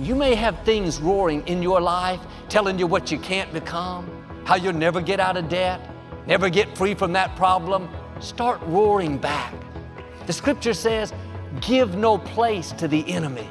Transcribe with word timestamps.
You 0.00 0.14
may 0.14 0.34
have 0.34 0.64
things 0.64 0.98
roaring 0.98 1.46
in 1.46 1.62
your 1.62 1.78
life 1.78 2.20
telling 2.48 2.78
you 2.78 2.86
what 2.86 3.12
you 3.12 3.18
can't 3.18 3.52
become, 3.52 4.10
how 4.44 4.54
you'll 4.54 4.72
never 4.72 5.02
get 5.02 5.20
out 5.20 5.36
of 5.36 5.50
debt, 5.50 5.78
never 6.26 6.48
get 6.48 6.74
free 6.74 6.94
from 6.94 7.12
that 7.12 7.36
problem. 7.36 7.86
Start 8.18 8.62
roaring 8.62 9.18
back. 9.18 9.52
The 10.26 10.32
scripture 10.32 10.72
says, 10.72 11.12
give 11.60 11.96
no 11.96 12.16
place 12.16 12.72
to 12.72 12.88
the 12.88 13.06
enemy. 13.12 13.46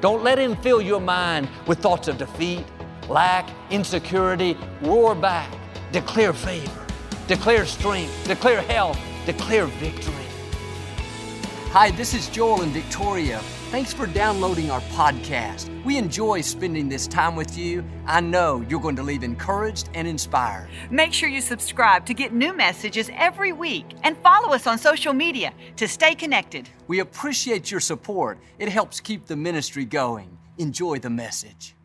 Don't 0.00 0.24
let 0.24 0.38
him 0.38 0.56
fill 0.56 0.80
your 0.80 1.02
mind 1.02 1.50
with 1.66 1.80
thoughts 1.80 2.08
of 2.08 2.16
defeat, 2.16 2.64
lack, 3.10 3.50
insecurity. 3.70 4.56
Roar 4.80 5.14
back. 5.14 5.52
Declare 5.92 6.32
favor. 6.32 6.86
Declare 7.26 7.66
strength. 7.66 8.26
Declare 8.26 8.62
health. 8.62 8.98
Declare 9.26 9.66
victory. 9.66 10.14
Hi, 11.72 11.90
this 11.90 12.14
is 12.14 12.30
Joel 12.30 12.62
and 12.62 12.72
Victoria. 12.72 13.42
Thanks 13.70 13.92
for 13.92 14.06
downloading 14.06 14.68
our 14.72 14.80
podcast. 14.80 15.70
We 15.84 15.96
enjoy 15.96 16.40
spending 16.40 16.88
this 16.88 17.06
time 17.06 17.36
with 17.36 17.56
you. 17.56 17.84
I 18.04 18.20
know 18.20 18.66
you're 18.68 18.80
going 18.80 18.96
to 18.96 19.04
leave 19.04 19.22
encouraged 19.22 19.90
and 19.94 20.08
inspired. 20.08 20.68
Make 20.90 21.12
sure 21.12 21.28
you 21.28 21.40
subscribe 21.40 22.04
to 22.06 22.12
get 22.12 22.32
new 22.32 22.52
messages 22.52 23.10
every 23.14 23.52
week 23.52 23.86
and 24.02 24.16
follow 24.24 24.52
us 24.52 24.66
on 24.66 24.76
social 24.76 25.12
media 25.12 25.52
to 25.76 25.86
stay 25.86 26.16
connected. 26.16 26.68
We 26.88 26.98
appreciate 26.98 27.70
your 27.70 27.78
support. 27.78 28.40
It 28.58 28.68
helps 28.68 28.98
keep 28.98 29.26
the 29.26 29.36
ministry 29.36 29.84
going. 29.84 30.36
Enjoy 30.58 30.98
the 30.98 31.10
message. 31.10 31.76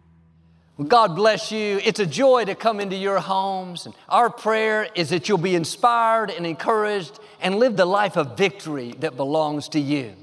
Well, 0.77 0.87
God 0.87 1.15
bless 1.15 1.51
you. 1.51 1.79
It's 1.85 1.99
a 1.99 2.07
joy 2.07 2.45
to 2.45 2.55
come 2.55 2.79
into 2.79 2.95
your 2.95 3.19
homes. 3.19 3.85
And 3.85 3.93
our 4.09 4.31
prayer 4.31 4.87
is 4.95 5.09
that 5.09 5.29
you'll 5.29 5.37
be 5.37 5.53
inspired 5.53 6.31
and 6.31 6.47
encouraged 6.47 7.19
and 7.41 7.59
live 7.59 7.77
the 7.77 7.85
life 7.85 8.17
of 8.17 8.35
victory 8.35 8.95
that 9.01 9.15
belongs 9.15 9.69
to 9.69 9.79
you. 9.79 10.15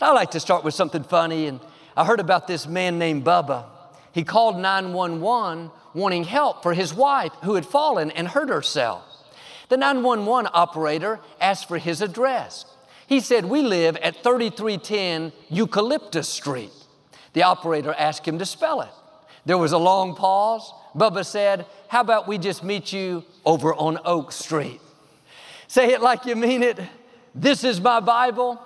I 0.00 0.12
like 0.12 0.32
to 0.32 0.40
start 0.40 0.64
with 0.64 0.74
something 0.74 1.02
funny. 1.02 1.46
And 1.46 1.60
I 1.96 2.04
heard 2.04 2.20
about 2.20 2.46
this 2.46 2.66
man 2.66 2.98
named 2.98 3.24
Bubba. 3.24 3.64
He 4.12 4.24
called 4.24 4.58
911 4.58 5.70
wanting 5.94 6.24
help 6.24 6.62
for 6.62 6.74
his 6.74 6.92
wife 6.92 7.32
who 7.42 7.54
had 7.54 7.66
fallen 7.66 8.10
and 8.10 8.28
hurt 8.28 8.48
herself. 8.48 9.04
The 9.68 9.76
911 9.76 10.50
operator 10.52 11.20
asked 11.40 11.68
for 11.68 11.78
his 11.78 12.00
address. 12.00 12.66
He 13.06 13.20
said, 13.20 13.44
We 13.44 13.62
live 13.62 13.96
at 13.96 14.22
3310 14.22 15.32
Eucalyptus 15.48 16.28
Street. 16.28 16.70
The 17.32 17.42
operator 17.42 17.92
asked 17.92 18.26
him 18.26 18.38
to 18.38 18.46
spell 18.46 18.80
it. 18.82 18.90
There 19.46 19.58
was 19.58 19.72
a 19.72 19.78
long 19.78 20.14
pause. 20.14 20.72
Bubba 20.94 21.24
said, 21.24 21.66
How 21.88 22.00
about 22.00 22.28
we 22.28 22.38
just 22.38 22.62
meet 22.62 22.92
you 22.92 23.24
over 23.44 23.74
on 23.74 23.98
Oak 24.04 24.32
Street? 24.32 24.80
Say 25.66 25.92
it 25.92 26.00
like 26.00 26.24
you 26.24 26.36
mean 26.36 26.62
it. 26.62 26.78
This 27.34 27.64
is 27.64 27.80
my 27.80 28.00
Bible. 28.00 28.60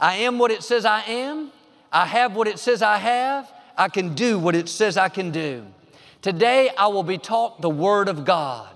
I 0.00 0.16
am 0.16 0.38
what 0.38 0.50
it 0.50 0.62
says 0.62 0.84
I 0.84 1.02
am. 1.02 1.52
I 1.92 2.06
have 2.06 2.34
what 2.34 2.48
it 2.48 2.58
says 2.58 2.82
I 2.82 2.96
have. 2.96 3.52
I 3.76 3.88
can 3.88 4.14
do 4.14 4.38
what 4.38 4.54
it 4.54 4.68
says 4.68 4.96
I 4.96 5.08
can 5.08 5.30
do. 5.30 5.66
Today 6.22 6.70
I 6.76 6.86
will 6.88 7.02
be 7.02 7.18
taught 7.18 7.60
the 7.60 7.70
Word 7.70 8.08
of 8.08 8.24
God. 8.24 8.68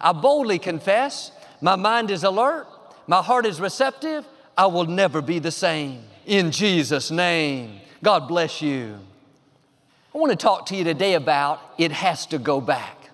I 0.00 0.12
boldly 0.12 0.58
confess, 0.58 1.30
my 1.60 1.76
mind 1.76 2.10
is 2.10 2.24
alert, 2.24 2.66
my 3.06 3.22
heart 3.22 3.46
is 3.46 3.60
receptive. 3.60 4.26
I 4.56 4.66
will 4.66 4.84
never 4.84 5.22
be 5.22 5.38
the 5.38 5.50
same. 5.50 6.02
In 6.26 6.50
Jesus' 6.50 7.10
name, 7.10 7.80
God 8.02 8.28
bless 8.28 8.60
you. 8.60 8.98
I 10.14 10.18
want 10.18 10.30
to 10.30 10.36
talk 10.36 10.66
to 10.66 10.76
you 10.76 10.84
today 10.84 11.14
about 11.14 11.60
it 11.78 11.90
has 11.90 12.26
to 12.26 12.38
go 12.38 12.60
back. 12.60 13.10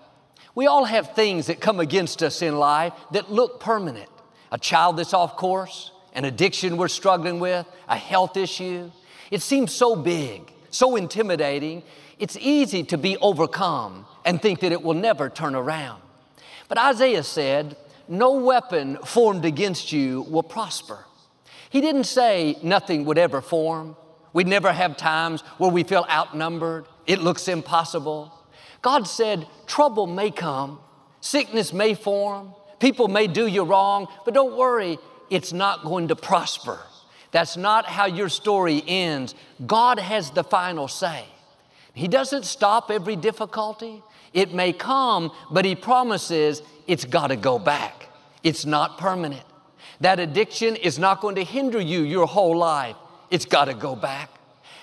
We 0.55 0.67
all 0.67 0.85
have 0.85 1.15
things 1.15 1.47
that 1.47 1.61
come 1.61 1.79
against 1.79 2.23
us 2.23 2.43
in 2.43 2.59
life 2.59 2.93
that 3.13 3.31
look 3.31 3.61
permanent. 3.61 4.11
A 4.51 4.59
child 4.59 4.97
that's 4.97 5.15
off 5.15 5.37
course, 5.37 5.93
an 6.19 6.25
addiction 6.25 6.77
we're 6.77 6.89
struggling 6.89 7.39
with, 7.39 7.65
a 7.89 7.97
health 7.97 8.37
issue. 8.37 8.91
It 9.31 9.41
seems 9.41 9.73
so 9.73 9.95
big, 9.95 10.53
so 10.69 10.97
intimidating. 10.97 11.85
It's 12.19 12.37
easy 12.37 12.83
to 12.85 12.99
be 12.99 13.17
overcome 13.19 14.05
and 14.25 14.43
think 14.43 14.59
that 14.61 14.73
it 14.73 14.83
will 14.83 14.95
never 14.95 15.31
turn 15.31 15.55
around. 15.55 16.03
But 16.67 16.77
Isaiah 16.77 17.23
said, 17.23 17.77
No 18.09 18.33
weapon 18.33 18.99
formed 19.05 19.45
against 19.45 19.93
you 19.93 20.23
will 20.23 20.43
prosper. 20.43 21.05
He 21.71 21.81
didn't 21.81 22.05
say 22.05 22.59
nothing 22.65 23.05
would 23.05 23.17
ever 23.17 23.41
form. 23.41 23.95
We'd 24.33 24.49
never 24.49 24.73
have 24.73 24.97
times 24.97 25.43
where 25.59 25.71
we 25.71 25.85
feel 25.85 26.05
outnumbered. 26.11 26.87
It 27.07 27.21
looks 27.21 27.47
impossible. 27.47 28.33
God 28.83 29.07
said, 29.07 29.47
trouble 29.69 30.09
may 30.09 30.33
come, 30.33 30.81
sickness 31.21 31.73
may 31.73 31.95
form, 31.95 32.55
people 32.81 33.07
may 33.07 33.29
do 33.29 33.47
you 33.47 33.63
wrong, 33.63 34.09
but 34.25 34.35
don't 34.35 34.57
worry, 34.57 34.99
it's 35.31 35.53
not 35.53 35.85
going 35.85 36.09
to 36.09 36.17
prosper. 36.17 36.81
That's 37.31 37.57
not 37.57 37.87
how 37.87 38.07
your 38.07 38.29
story 38.29 38.83
ends. 38.87 39.35
God 39.67 39.99
has 39.99 40.31
the 40.31 40.45
final 40.45 40.89
say. 40.89 41.25
He 41.95 42.09
doesn't 42.09 42.45
stop 42.45 42.91
every 42.91 43.17
difficulty. 43.17 44.03
It 44.33 44.55
may 44.55 44.73
come, 44.73 45.33
but 45.51 45.65
He 45.65 45.75
promises 45.75 46.63
it's 46.87 47.05
got 47.05 47.29
to 47.29 47.37
go 47.37 47.59
back. 47.59 48.09
It's 48.43 48.65
not 48.65 48.99
permanent. 48.99 49.43
That 50.01 50.21
addiction 50.21 50.77
is 50.77 50.99
not 50.99 51.21
going 51.21 51.35
to 51.37 51.45
hinder 51.45 51.81
you 51.81 52.03
your 52.03 52.27
whole 52.27 52.57
life. 52.57 52.97
It's 53.31 53.45
got 53.45 53.67
to 53.67 53.75
go 53.75 53.97
back. 53.97 54.31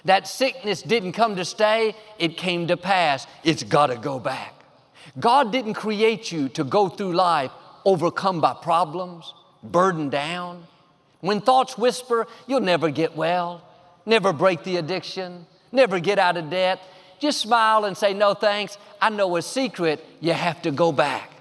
That 0.04 0.28
sickness 0.28 0.82
didn't 0.84 1.14
come 1.14 1.36
to 1.38 1.46
stay, 1.46 1.96
it 2.20 2.38
came 2.38 2.68
to 2.68 2.78
pass. 2.78 3.26
It's 3.44 3.64
got 3.64 3.88
to 3.88 3.96
go 3.96 4.20
back. 4.20 4.54
God 5.20 5.52
didn't 5.52 5.74
create 5.76 6.32
you 6.32 6.50
to 6.50 6.64
go 6.64 6.90
through 6.90 7.14
life 7.14 7.52
overcome 7.86 8.42
by 8.42 8.54
problems, 8.54 9.34
burdened 9.72 10.12
down. 10.12 10.66
When 11.22 11.42
thoughts 11.42 11.78
whisper, 11.78 12.28
you'll 12.48 12.62
never 12.62 12.90
get 12.90 13.16
well, 13.16 13.64
never 14.06 14.34
break 14.34 14.64
the 14.64 14.78
addiction, 14.78 15.46
never 15.72 16.00
get 16.00 16.20
out 16.20 16.38
of 16.38 16.50
debt, 16.50 16.80
just 17.20 17.40
smile 17.42 17.86
and 17.86 17.98
say, 17.98 18.14
No 18.14 18.34
thanks. 18.34 18.78
I 19.02 19.10
know 19.10 19.36
a 19.36 19.42
secret, 19.42 20.06
you 20.20 20.34
have 20.34 20.62
to 20.64 20.72
go 20.72 20.92
back. 20.92 21.32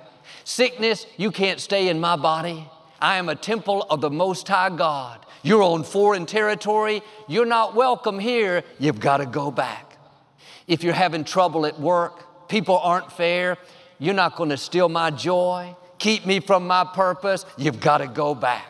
Sickness, 0.44 1.06
you 1.16 1.30
can't 1.30 1.60
stay 1.60 1.88
in 1.88 2.00
my 2.00 2.16
body. 2.16 2.68
I 3.00 3.16
am 3.16 3.28
a 3.28 3.34
temple 3.34 3.86
of 3.90 4.00
the 4.00 4.10
Most 4.10 4.48
High 4.48 4.70
God. 4.70 5.24
You're 5.42 5.62
on 5.62 5.84
foreign 5.84 6.26
territory. 6.26 7.02
You're 7.28 7.44
not 7.44 7.74
welcome 7.74 8.18
here. 8.18 8.62
You've 8.78 9.00
got 9.00 9.18
to 9.18 9.26
go 9.26 9.50
back. 9.50 9.98
If 10.66 10.82
you're 10.82 10.94
having 10.94 11.24
trouble 11.24 11.66
at 11.66 11.78
work, 11.78 12.48
people 12.48 12.78
aren't 12.78 13.12
fair, 13.12 13.58
you're 13.98 14.14
not 14.14 14.36
going 14.36 14.50
to 14.50 14.56
steal 14.56 14.88
my 14.88 15.10
joy, 15.10 15.76
keep 16.04 16.26
me 16.26 16.38
from 16.38 16.66
my 16.66 16.84
purpose. 16.84 17.46
You've 17.56 17.80
got 17.80 17.98
to 17.98 18.06
go 18.06 18.34
back. 18.34 18.66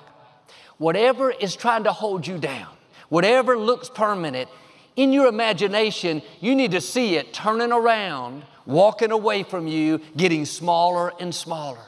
Whatever 0.79 1.33
is 1.33 1.57
trying 1.57 1.83
to 1.83 1.93
hold 1.93 2.25
you 2.29 2.39
down, 2.39 2.69
whatever 3.09 3.59
looks 3.59 3.89
permanent, 3.89 4.49
in 4.95 5.13
your 5.13 5.27
imagination, 5.27 6.23
you 6.41 6.55
need 6.55 6.71
to 6.71 6.81
see 6.81 7.17
it 7.17 7.35
turning 7.35 7.73
around, 7.73 8.45
walking 8.67 9.11
away 9.11 9.43
from 9.43 9.67
you, 9.67 10.01
getting 10.17 10.45
smaller 10.45 11.13
and 11.19 11.35
smaller 11.35 11.81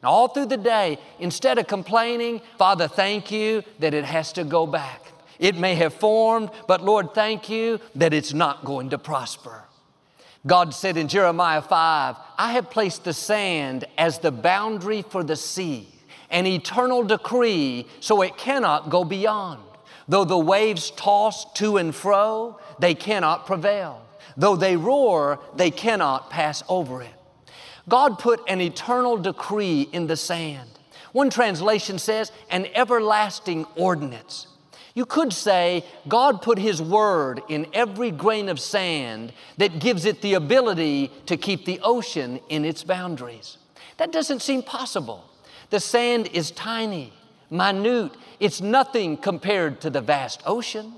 And 0.00 0.08
all 0.08 0.28
through 0.28 0.46
the 0.46 0.56
day, 0.56 0.98
instead 1.18 1.58
of 1.58 1.66
complaining, 1.66 2.40
Father, 2.56 2.88
thank 2.88 3.30
you 3.30 3.62
that 3.80 3.92
it 3.92 4.06
has 4.06 4.32
to 4.32 4.44
go 4.44 4.66
back. 4.66 5.02
It 5.38 5.58
may 5.58 5.74
have 5.74 5.92
formed, 5.92 6.48
but 6.66 6.80
Lord, 6.80 7.12
thank 7.12 7.50
you 7.50 7.78
that 7.94 8.14
it's 8.14 8.32
not 8.32 8.64
going 8.64 8.88
to 8.88 8.98
prosper. 8.98 9.64
God 10.46 10.74
said 10.74 10.96
in 10.96 11.08
Jeremiah 11.08 11.62
5, 11.62 12.16
I 12.36 12.52
have 12.52 12.70
placed 12.70 13.04
the 13.04 13.14
sand 13.14 13.86
as 13.96 14.18
the 14.18 14.30
boundary 14.30 15.02
for 15.02 15.24
the 15.24 15.36
sea, 15.36 15.88
an 16.28 16.46
eternal 16.46 17.02
decree, 17.02 17.86
so 18.00 18.20
it 18.20 18.36
cannot 18.36 18.90
go 18.90 19.04
beyond. 19.04 19.60
Though 20.06 20.24
the 20.24 20.38
waves 20.38 20.90
toss 20.90 21.50
to 21.54 21.78
and 21.78 21.94
fro, 21.94 22.58
they 22.78 22.94
cannot 22.94 23.46
prevail. 23.46 24.02
Though 24.36 24.56
they 24.56 24.76
roar, 24.76 25.40
they 25.56 25.70
cannot 25.70 26.28
pass 26.28 26.62
over 26.68 27.00
it. 27.00 27.14
God 27.88 28.18
put 28.18 28.40
an 28.46 28.60
eternal 28.60 29.16
decree 29.16 29.88
in 29.92 30.06
the 30.06 30.16
sand. 30.16 30.68
One 31.12 31.30
translation 31.30 31.98
says, 31.98 32.32
an 32.50 32.66
everlasting 32.74 33.64
ordinance. 33.76 34.48
You 34.94 35.04
could 35.04 35.32
say 35.32 35.84
God 36.06 36.40
put 36.40 36.58
His 36.58 36.80
word 36.80 37.42
in 37.48 37.66
every 37.72 38.12
grain 38.12 38.48
of 38.48 38.60
sand 38.60 39.32
that 39.58 39.80
gives 39.80 40.04
it 40.04 40.22
the 40.22 40.34
ability 40.34 41.10
to 41.26 41.36
keep 41.36 41.64
the 41.64 41.80
ocean 41.82 42.38
in 42.48 42.64
its 42.64 42.84
boundaries. 42.84 43.58
That 43.96 44.12
doesn't 44.12 44.40
seem 44.40 44.62
possible. 44.62 45.24
The 45.70 45.80
sand 45.80 46.28
is 46.32 46.52
tiny, 46.52 47.12
minute, 47.50 48.12
it's 48.38 48.60
nothing 48.60 49.16
compared 49.16 49.80
to 49.80 49.90
the 49.90 50.00
vast 50.00 50.42
ocean. 50.46 50.94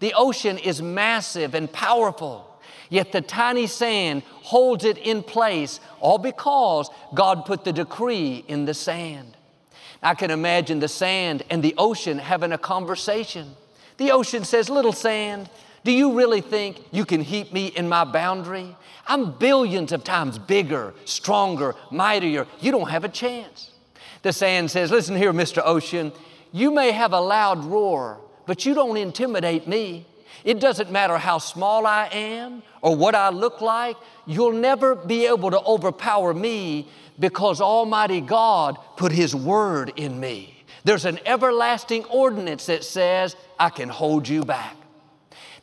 The 0.00 0.12
ocean 0.14 0.58
is 0.58 0.82
massive 0.82 1.54
and 1.54 1.72
powerful. 1.72 2.44
Yet 2.90 3.12
the 3.12 3.22
tiny 3.22 3.66
sand 3.66 4.22
holds 4.26 4.84
it 4.84 4.98
in 4.98 5.22
place, 5.22 5.80
all 6.00 6.18
because 6.18 6.90
God 7.14 7.46
put 7.46 7.64
the 7.64 7.72
decree 7.72 8.44
in 8.46 8.66
the 8.66 8.74
sand. 8.74 9.37
I 10.02 10.14
can 10.14 10.30
imagine 10.30 10.80
the 10.80 10.88
sand 10.88 11.42
and 11.50 11.62
the 11.62 11.74
ocean 11.76 12.18
having 12.18 12.52
a 12.52 12.58
conversation. 12.58 13.56
The 13.96 14.12
ocean 14.12 14.44
says, 14.44 14.70
Little 14.70 14.92
sand, 14.92 15.50
do 15.84 15.92
you 15.92 16.16
really 16.16 16.40
think 16.40 16.80
you 16.90 17.04
can 17.04 17.20
heap 17.20 17.52
me 17.52 17.66
in 17.66 17.88
my 17.88 18.04
boundary? 18.04 18.76
I'm 19.06 19.32
billions 19.32 19.92
of 19.92 20.04
times 20.04 20.38
bigger, 20.38 20.94
stronger, 21.04 21.74
mightier. 21.90 22.46
You 22.60 22.70
don't 22.70 22.90
have 22.90 23.04
a 23.04 23.08
chance. 23.08 23.70
The 24.22 24.32
sand 24.32 24.70
says, 24.70 24.90
Listen 24.90 25.16
here, 25.16 25.32
Mr. 25.32 25.62
Ocean, 25.64 26.12
you 26.52 26.70
may 26.70 26.92
have 26.92 27.12
a 27.12 27.20
loud 27.20 27.64
roar, 27.64 28.20
but 28.46 28.64
you 28.64 28.74
don't 28.74 28.96
intimidate 28.96 29.66
me. 29.66 30.06
It 30.44 30.60
doesn't 30.60 30.90
matter 30.90 31.18
how 31.18 31.38
small 31.38 31.86
I 31.86 32.06
am 32.12 32.62
or 32.80 32.94
what 32.94 33.14
I 33.14 33.30
look 33.30 33.60
like, 33.60 33.96
you'll 34.26 34.52
never 34.52 34.94
be 34.94 35.26
able 35.26 35.50
to 35.50 35.60
overpower 35.60 36.32
me 36.32 36.88
because 37.18 37.60
Almighty 37.60 38.20
God 38.20 38.78
put 38.96 39.12
His 39.12 39.34
Word 39.34 39.92
in 39.96 40.18
me. 40.18 40.64
There's 40.84 41.04
an 41.04 41.18
everlasting 41.26 42.04
ordinance 42.04 42.66
that 42.66 42.84
says, 42.84 43.36
I 43.58 43.70
can 43.70 43.88
hold 43.88 44.28
you 44.28 44.44
back. 44.44 44.76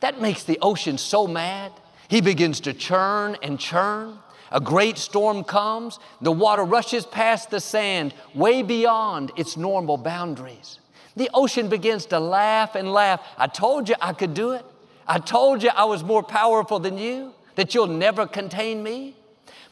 That 0.01 0.21
makes 0.21 0.43
the 0.43 0.59
ocean 0.61 0.97
so 0.97 1.25
mad. 1.27 1.71
He 2.07 2.21
begins 2.21 2.59
to 2.61 2.73
churn 2.73 3.37
and 3.41 3.59
churn. 3.59 4.19
A 4.51 4.59
great 4.59 4.97
storm 4.97 5.43
comes, 5.43 5.99
the 6.21 6.31
water 6.31 6.63
rushes 6.63 7.05
past 7.05 7.49
the 7.49 7.59
sand 7.59 8.13
way 8.33 8.61
beyond 8.61 9.31
its 9.35 9.57
normal 9.57 9.97
boundaries. 9.97 10.79
The 11.15 11.29
ocean 11.33 11.69
begins 11.69 12.05
to 12.07 12.19
laugh 12.19 12.75
and 12.75 12.93
laugh. 12.93 13.21
I 13.37 13.47
told 13.47 13.89
you 13.89 13.95
I 13.99 14.13
could 14.13 14.33
do 14.33 14.51
it. 14.51 14.65
I 15.07 15.19
told 15.19 15.63
you 15.63 15.69
I 15.69 15.85
was 15.85 16.03
more 16.03 16.23
powerful 16.23 16.79
than 16.79 16.97
you, 16.97 17.33
that 17.55 17.73
you'll 17.73 17.87
never 17.87 18.27
contain 18.27 18.83
me. 18.83 19.15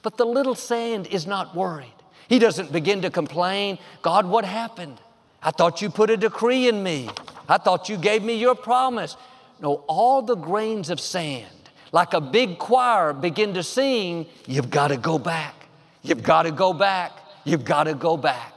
But 0.04 0.18
the 0.18 0.26
little 0.26 0.54
sand 0.54 1.08
is 1.08 1.26
not 1.26 1.56
worried. 1.56 1.94
He 2.28 2.38
doesn't 2.38 2.72
begin 2.72 3.02
to 3.02 3.10
complain, 3.10 3.80
God, 4.02 4.28
what 4.28 4.46
happened? 4.46 5.00
I 5.42 5.52
thought 5.52 5.82
you 5.82 5.90
put 5.90 6.10
a 6.10 6.18
decree 6.18 6.68
in 6.68 6.84
me. 6.84 7.10
I 7.50 7.58
thought 7.58 7.90
you 7.90 7.98
gave 7.98 8.24
me 8.24 8.36
your 8.36 8.56
promise. 8.56 9.18
No, 9.60 9.84
all 9.88 10.22
the 10.22 10.36
grains 10.36 10.90
of 10.90 11.00
sand, 11.00 11.70
like 11.92 12.14
a 12.14 12.22
big 12.22 12.58
choir, 12.60 13.14
begin 13.14 13.54
to 13.56 13.64
sing, 13.64 14.26
You've 14.46 14.70
got 14.70 14.90
to 14.90 14.98
go 14.98 15.18
back. 15.18 15.56
You've 16.02 16.24
got 16.24 16.44
to 16.44 16.52
go 16.52 16.74
back. 16.74 17.12
You've 17.46 17.66
got 17.66 17.86
to 17.86 17.94
go 17.94 18.18
back. 18.18 18.54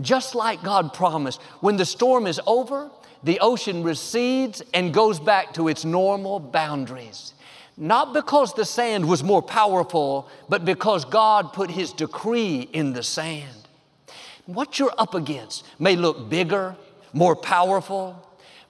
Just 0.00 0.34
like 0.34 0.62
God 0.62 0.92
promised, 0.92 1.40
when 1.60 1.76
the 1.76 1.84
storm 1.84 2.26
is 2.26 2.40
over, 2.46 2.90
the 3.22 3.40
ocean 3.40 3.82
recedes 3.82 4.62
and 4.74 4.92
goes 4.92 5.18
back 5.18 5.54
to 5.54 5.68
its 5.68 5.84
normal 5.84 6.38
boundaries. 6.38 7.32
Not 7.76 8.14
because 8.14 8.54
the 8.54 8.64
sand 8.64 9.06
was 9.06 9.22
more 9.22 9.42
powerful, 9.42 10.28
but 10.48 10.64
because 10.64 11.04
God 11.04 11.52
put 11.52 11.70
His 11.70 11.92
decree 11.92 12.68
in 12.72 12.94
the 12.94 13.02
sand. 13.02 13.68
What 14.46 14.78
you're 14.78 14.94
up 14.96 15.14
against 15.14 15.64
may 15.78 15.96
look 15.96 16.30
bigger, 16.30 16.76
more 17.12 17.36
powerful, 17.36 18.22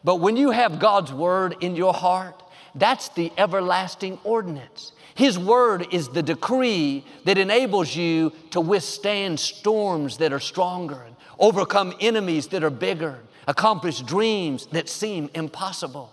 but 0.02 0.16
when 0.16 0.36
you 0.36 0.50
have 0.50 0.80
God's 0.80 1.12
Word 1.12 1.56
in 1.60 1.76
your 1.76 1.94
heart, 1.94 2.42
that's 2.74 3.08
the 3.10 3.32
everlasting 3.38 4.18
ordinance. 4.24 4.92
His 5.14 5.38
Word 5.38 5.86
is 5.92 6.08
the 6.08 6.22
decree 6.22 7.04
that 7.24 7.38
enables 7.38 7.94
you 7.94 8.32
to 8.50 8.60
withstand 8.60 9.38
storms 9.38 10.18
that 10.18 10.32
are 10.32 10.40
stronger 10.40 11.02
and 11.06 11.16
overcome 11.38 11.94
enemies 12.00 12.48
that 12.48 12.64
are 12.64 12.70
bigger, 12.70 13.20
accomplish 13.46 14.00
dreams 14.00 14.66
that 14.72 14.88
seem 14.88 15.30
impossible. 15.34 16.12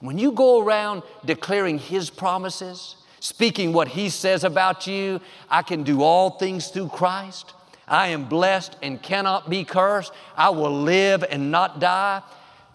When 0.00 0.18
you 0.18 0.32
go 0.32 0.60
around 0.62 1.02
declaring 1.24 1.78
His 1.78 2.10
promises, 2.10 2.96
speaking 3.20 3.72
what 3.72 3.88
He 3.88 4.08
says 4.08 4.44
about 4.44 4.86
you, 4.86 5.20
I 5.48 5.62
can 5.62 5.82
do 5.82 6.02
all 6.02 6.30
things 6.30 6.68
through 6.68 6.88
Christ. 6.88 7.54
I 7.88 8.08
am 8.08 8.24
blessed 8.24 8.76
and 8.82 9.02
cannot 9.02 9.48
be 9.48 9.64
cursed. 9.64 10.12
I 10.36 10.50
will 10.50 10.82
live 10.82 11.24
and 11.28 11.50
not 11.50 11.80
die. 11.80 12.22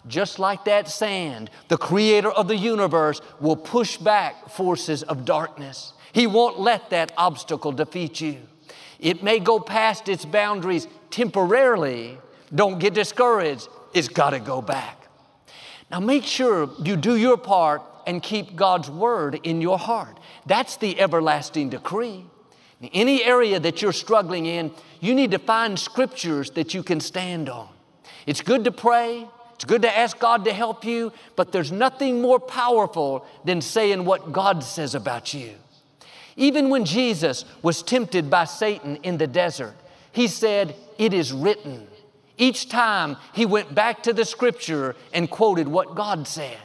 Just 0.08 0.38
like 0.38 0.64
that 0.64 0.88
sand, 0.88 1.50
the 1.68 1.76
creator 1.76 2.30
of 2.30 2.48
the 2.48 2.56
universe 2.56 3.20
will 3.40 3.56
push 3.56 3.96
back 3.98 4.48
forces 4.50 5.02
of 5.04 5.24
darkness. 5.24 5.92
He 6.12 6.26
won't 6.26 6.58
let 6.58 6.90
that 6.90 7.12
obstacle 7.16 7.72
defeat 7.72 8.20
you. 8.20 8.38
It 8.98 9.22
may 9.22 9.38
go 9.38 9.60
past 9.60 10.08
its 10.08 10.24
boundaries 10.24 10.88
temporarily. 11.10 12.18
Don't 12.54 12.78
get 12.78 12.94
discouraged. 12.94 13.68
It's 13.94 14.08
got 14.08 14.30
to 14.30 14.40
go 14.40 14.60
back. 14.60 15.01
Now 15.92 16.00
make 16.00 16.24
sure 16.24 16.70
you 16.82 16.96
do 16.96 17.16
your 17.16 17.36
part 17.36 17.82
and 18.06 18.22
keep 18.22 18.56
God's 18.56 18.90
word 18.90 19.38
in 19.42 19.60
your 19.60 19.78
heart. 19.78 20.18
That's 20.46 20.78
the 20.78 20.98
everlasting 20.98 21.68
decree. 21.68 22.24
In 22.80 22.88
any 22.94 23.22
area 23.22 23.60
that 23.60 23.82
you're 23.82 23.92
struggling 23.92 24.46
in, 24.46 24.72
you 25.00 25.14
need 25.14 25.32
to 25.32 25.38
find 25.38 25.78
scriptures 25.78 26.50
that 26.52 26.72
you 26.72 26.82
can 26.82 26.98
stand 26.98 27.50
on. 27.50 27.68
It's 28.26 28.40
good 28.40 28.64
to 28.64 28.72
pray, 28.72 29.28
it's 29.54 29.64
good 29.64 29.82
to 29.82 29.96
ask 29.96 30.18
God 30.18 30.46
to 30.46 30.52
help 30.52 30.84
you, 30.84 31.12
but 31.36 31.52
there's 31.52 31.70
nothing 31.70 32.22
more 32.22 32.40
powerful 32.40 33.26
than 33.44 33.60
saying 33.60 34.06
what 34.06 34.32
God 34.32 34.64
says 34.64 34.94
about 34.94 35.34
you. 35.34 35.52
Even 36.36 36.70
when 36.70 36.86
Jesus 36.86 37.44
was 37.60 37.82
tempted 37.82 38.30
by 38.30 38.46
Satan 38.46 38.96
in 39.02 39.18
the 39.18 39.26
desert, 39.26 39.74
he 40.10 40.26
said, 40.26 40.74
It 40.98 41.12
is 41.12 41.32
written. 41.32 41.86
Each 42.38 42.68
time 42.68 43.16
he 43.32 43.46
went 43.46 43.74
back 43.74 44.02
to 44.04 44.12
the 44.12 44.24
scripture 44.24 44.96
and 45.12 45.30
quoted 45.30 45.68
what 45.68 45.94
God 45.94 46.26
said. 46.26 46.58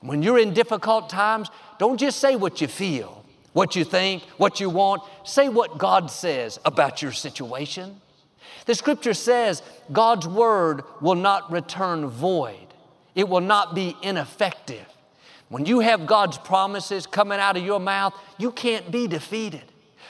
When 0.00 0.22
you're 0.22 0.38
in 0.38 0.54
difficult 0.54 1.08
times, 1.08 1.50
don't 1.78 1.98
just 1.98 2.18
say 2.18 2.36
what 2.36 2.60
you 2.60 2.68
feel, 2.68 3.24
what 3.52 3.76
you 3.76 3.84
think, 3.84 4.22
what 4.38 4.60
you 4.60 4.70
want. 4.70 5.02
Say 5.24 5.48
what 5.48 5.78
God 5.78 6.10
says 6.10 6.58
about 6.64 7.02
your 7.02 7.12
situation. 7.12 8.00
The 8.66 8.74
scripture 8.74 9.14
says 9.14 9.62
God's 9.92 10.26
word 10.26 10.82
will 11.00 11.14
not 11.14 11.50
return 11.52 12.06
void, 12.06 12.66
it 13.14 13.28
will 13.28 13.40
not 13.40 13.74
be 13.74 13.96
ineffective. 14.02 14.86
When 15.48 15.66
you 15.66 15.80
have 15.80 16.06
God's 16.06 16.38
promises 16.38 17.06
coming 17.08 17.40
out 17.40 17.56
of 17.56 17.64
your 17.64 17.80
mouth, 17.80 18.14
you 18.38 18.52
can't 18.52 18.90
be 18.92 19.08
defeated. 19.08 19.64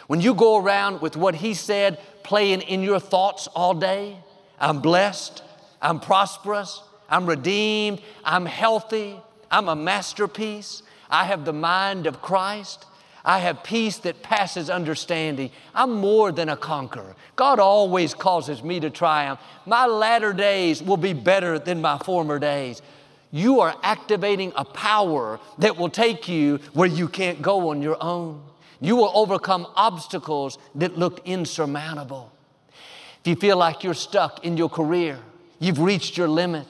When 0.07 0.21
you 0.21 0.35
go 0.35 0.59
around 0.59 1.01
with 1.01 1.17
what 1.17 1.37
He 1.37 1.55
said 1.55 1.99
playing 2.23 2.61
in 2.61 2.83
your 2.83 3.01
thoughts 3.01 3.47
all 3.49 3.73
day, 3.73 4.19
I'm 4.61 4.81
blessed, 4.81 5.43
I'm 5.81 6.01
prosperous, 6.01 6.83
I'm 7.09 7.27
redeemed, 7.27 8.01
I'm 8.25 8.47
healthy, 8.47 9.17
I'm 9.51 9.69
a 9.69 9.77
masterpiece, 9.77 10.83
I 11.11 11.25
have 11.25 11.45
the 11.45 11.53
mind 11.53 12.07
of 12.07 12.23
Christ. 12.23 12.87
I 13.25 13.41
have 13.41 13.63
peace 13.63 13.99
that 13.99 14.23
passes 14.23 14.71
understanding. 14.71 15.51
I'm 15.75 15.93
more 15.93 16.33
than 16.33 16.49
a 16.49 16.57
conqueror. 16.57 17.15
God 17.37 17.61
always 17.61 18.15
causes 18.15 18.63
me 18.63 18.81
to 18.81 18.89
triumph. 18.89 19.41
My 19.67 19.87
latter 19.87 20.33
days 20.33 20.83
will 20.83 20.97
be 20.97 21.13
better 21.13 21.59
than 21.59 21.83
my 21.83 21.99
former 21.99 22.39
days. 22.39 22.81
You 23.31 23.61
are 23.61 23.77
activating 23.83 24.53
a 24.57 24.65
power 24.65 25.39
that 25.59 25.77
will 25.77 25.91
take 25.91 26.29
you 26.29 26.61
where 26.73 26.89
you 26.89 27.09
can't 27.09 27.43
go 27.43 27.69
on 27.71 27.83
your 27.83 28.03
own. 28.03 28.43
You 28.81 28.97
will 28.97 29.13
overcome 29.15 29.67
obstacles 29.77 30.59
that 30.77 30.99
looked 30.99 31.29
insurmountable. 31.29 32.33
If 33.21 33.27
you 33.27 33.37
feel 33.37 33.57
like 33.57 33.85
you're 33.85 33.95
stuck 33.95 34.45
in 34.45 34.57
your 34.57 34.71
career, 34.71 35.19
you've 35.59 35.79
reached 35.79 36.17
your 36.17 36.29
limit, 36.29 36.67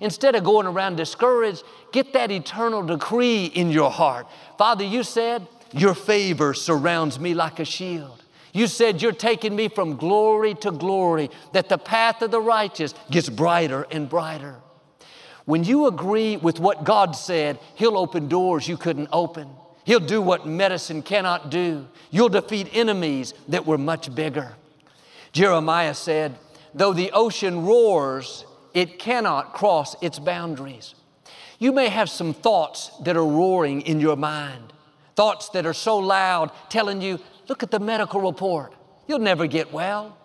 instead 0.00 0.34
of 0.34 0.42
going 0.42 0.66
around 0.66 0.96
discouraged, 0.96 1.62
get 1.92 2.12
that 2.12 2.30
eternal 2.30 2.82
decree 2.82 3.46
in 3.46 3.70
your 3.70 3.90
heart. 3.90 4.26
Father, 4.58 4.84
you 4.84 5.04
said, 5.04 5.46
your 5.72 5.94
favor 5.94 6.54
surrounds 6.54 7.18
me 7.18 7.34
like 7.34 7.60
a 7.60 7.64
shield. 7.64 8.22
You 8.52 8.66
said 8.66 9.00
you're 9.00 9.12
taking 9.12 9.56
me 9.56 9.68
from 9.68 9.96
glory 9.96 10.54
to 10.56 10.70
glory, 10.70 11.30
that 11.52 11.68
the 11.68 11.78
path 11.78 12.20
of 12.20 12.30
the 12.30 12.40
righteous 12.40 12.94
gets 13.10 13.28
brighter 13.30 13.86
and 13.90 14.08
brighter. 14.08 14.56
When 15.44 15.64
you 15.64 15.86
agree 15.86 16.36
with 16.36 16.60
what 16.60 16.84
God 16.84 17.16
said, 17.16 17.58
He'll 17.74 17.96
open 17.96 18.28
doors 18.28 18.68
you 18.68 18.76
couldn't 18.76 19.08
open. 19.12 19.48
He'll 19.84 20.00
do 20.00 20.20
what 20.20 20.46
medicine 20.46 21.02
cannot 21.02 21.50
do. 21.50 21.88
You'll 22.10 22.28
defeat 22.28 22.68
enemies 22.72 23.34
that 23.48 23.66
were 23.66 23.78
much 23.78 24.14
bigger. 24.14 24.54
Jeremiah 25.32 25.94
said, 25.94 26.36
Though 26.74 26.92
the 26.92 27.10
ocean 27.12 27.64
roars, 27.66 28.44
it 28.74 28.98
cannot 28.98 29.52
cross 29.52 29.96
its 30.02 30.18
boundaries. 30.18 30.94
You 31.58 31.72
may 31.72 31.88
have 31.88 32.10
some 32.10 32.34
thoughts 32.34 32.90
that 33.04 33.16
are 33.16 33.26
roaring 33.26 33.82
in 33.82 34.00
your 34.00 34.16
mind. 34.16 34.72
Thoughts 35.14 35.50
that 35.50 35.66
are 35.66 35.74
so 35.74 35.98
loud 35.98 36.50
telling 36.68 37.00
you, 37.00 37.20
look 37.48 37.62
at 37.62 37.70
the 37.70 37.78
medical 37.78 38.20
report. 38.20 38.74
You'll 39.06 39.18
never 39.18 39.46
get 39.46 39.72
well. 39.72 40.16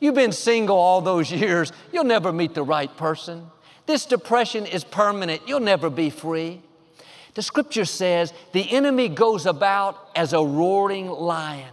You've 0.00 0.16
been 0.16 0.32
single 0.32 0.76
all 0.76 1.00
those 1.00 1.30
years. 1.32 1.72
You'll 1.92 2.04
never 2.04 2.32
meet 2.32 2.54
the 2.54 2.62
right 2.62 2.94
person. 2.96 3.46
This 3.86 4.04
depression 4.06 4.66
is 4.66 4.84
permanent. 4.84 5.42
You'll 5.46 5.60
never 5.60 5.90
be 5.90 6.10
free. 6.10 6.60
The 7.34 7.42
scripture 7.42 7.84
says 7.84 8.32
the 8.52 8.70
enemy 8.70 9.08
goes 9.08 9.46
about 9.46 10.10
as 10.14 10.32
a 10.32 10.44
roaring 10.44 11.08
lion. 11.08 11.72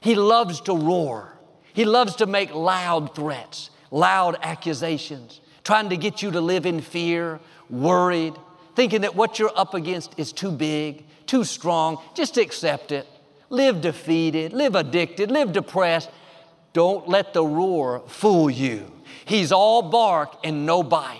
He 0.00 0.14
loves 0.14 0.60
to 0.62 0.76
roar. 0.76 1.31
He 1.72 1.84
loves 1.84 2.16
to 2.16 2.26
make 2.26 2.54
loud 2.54 3.14
threats, 3.14 3.70
loud 3.90 4.36
accusations, 4.42 5.40
trying 5.64 5.88
to 5.90 5.96
get 5.96 6.22
you 6.22 6.30
to 6.32 6.40
live 6.40 6.66
in 6.66 6.80
fear, 6.80 7.40
worried, 7.70 8.34
thinking 8.74 9.02
that 9.02 9.14
what 9.14 9.38
you're 9.38 9.56
up 9.56 9.74
against 9.74 10.18
is 10.18 10.32
too 10.32 10.50
big, 10.50 11.04
too 11.26 11.44
strong. 11.44 11.98
Just 12.14 12.36
accept 12.36 12.92
it. 12.92 13.06
Live 13.48 13.80
defeated, 13.80 14.52
live 14.52 14.74
addicted, 14.74 15.30
live 15.30 15.52
depressed. 15.52 16.10
Don't 16.72 17.08
let 17.08 17.34
the 17.34 17.44
roar 17.44 18.02
fool 18.06 18.50
you. 18.50 18.90
He's 19.24 19.52
all 19.52 19.82
bark 19.82 20.38
and 20.42 20.64
no 20.64 20.82
bite. 20.82 21.18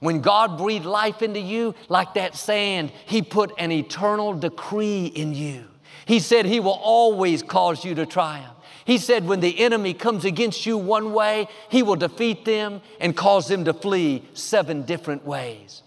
When 0.00 0.20
God 0.20 0.58
breathed 0.58 0.84
life 0.84 1.22
into 1.22 1.40
you, 1.40 1.74
like 1.88 2.14
that 2.14 2.34
sand, 2.34 2.92
He 3.06 3.22
put 3.22 3.52
an 3.56 3.70
eternal 3.70 4.34
decree 4.34 5.06
in 5.06 5.34
you. 5.34 5.68
He 6.06 6.18
said 6.18 6.44
He 6.44 6.60
will 6.60 6.72
always 6.82 7.42
cause 7.42 7.84
you 7.84 7.94
to 7.94 8.04
triumph. 8.04 8.56
He 8.84 8.98
said, 8.98 9.26
when 9.26 9.40
the 9.40 9.60
enemy 9.60 9.94
comes 9.94 10.24
against 10.24 10.66
you 10.66 10.76
one 10.76 11.12
way, 11.12 11.48
He 11.68 11.82
will 11.82 11.96
defeat 11.96 12.44
them 12.44 12.80
and 13.00 13.16
cause 13.16 13.48
them 13.48 13.64
to 13.64 13.72
flee 13.72 14.24
seven 14.34 14.82
different 14.82 15.24
ways. 15.24 15.82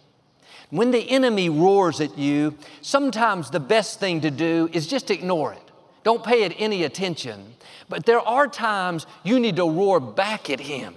When 0.69 0.91
the 0.91 1.09
enemy 1.09 1.49
roars 1.49 2.01
at 2.01 2.17
you, 2.17 2.57
sometimes 2.81 3.49
the 3.49 3.59
best 3.59 3.99
thing 3.99 4.21
to 4.21 4.31
do 4.31 4.69
is 4.73 4.87
just 4.87 5.11
ignore 5.11 5.53
it. 5.53 5.71
Don't 6.03 6.23
pay 6.23 6.43
it 6.43 6.55
any 6.57 6.83
attention. 6.83 7.55
But 7.89 8.05
there 8.05 8.19
are 8.19 8.47
times 8.47 9.05
you 9.23 9.39
need 9.39 9.57
to 9.57 9.69
roar 9.69 9.99
back 9.99 10.49
at 10.49 10.59
him. 10.59 10.95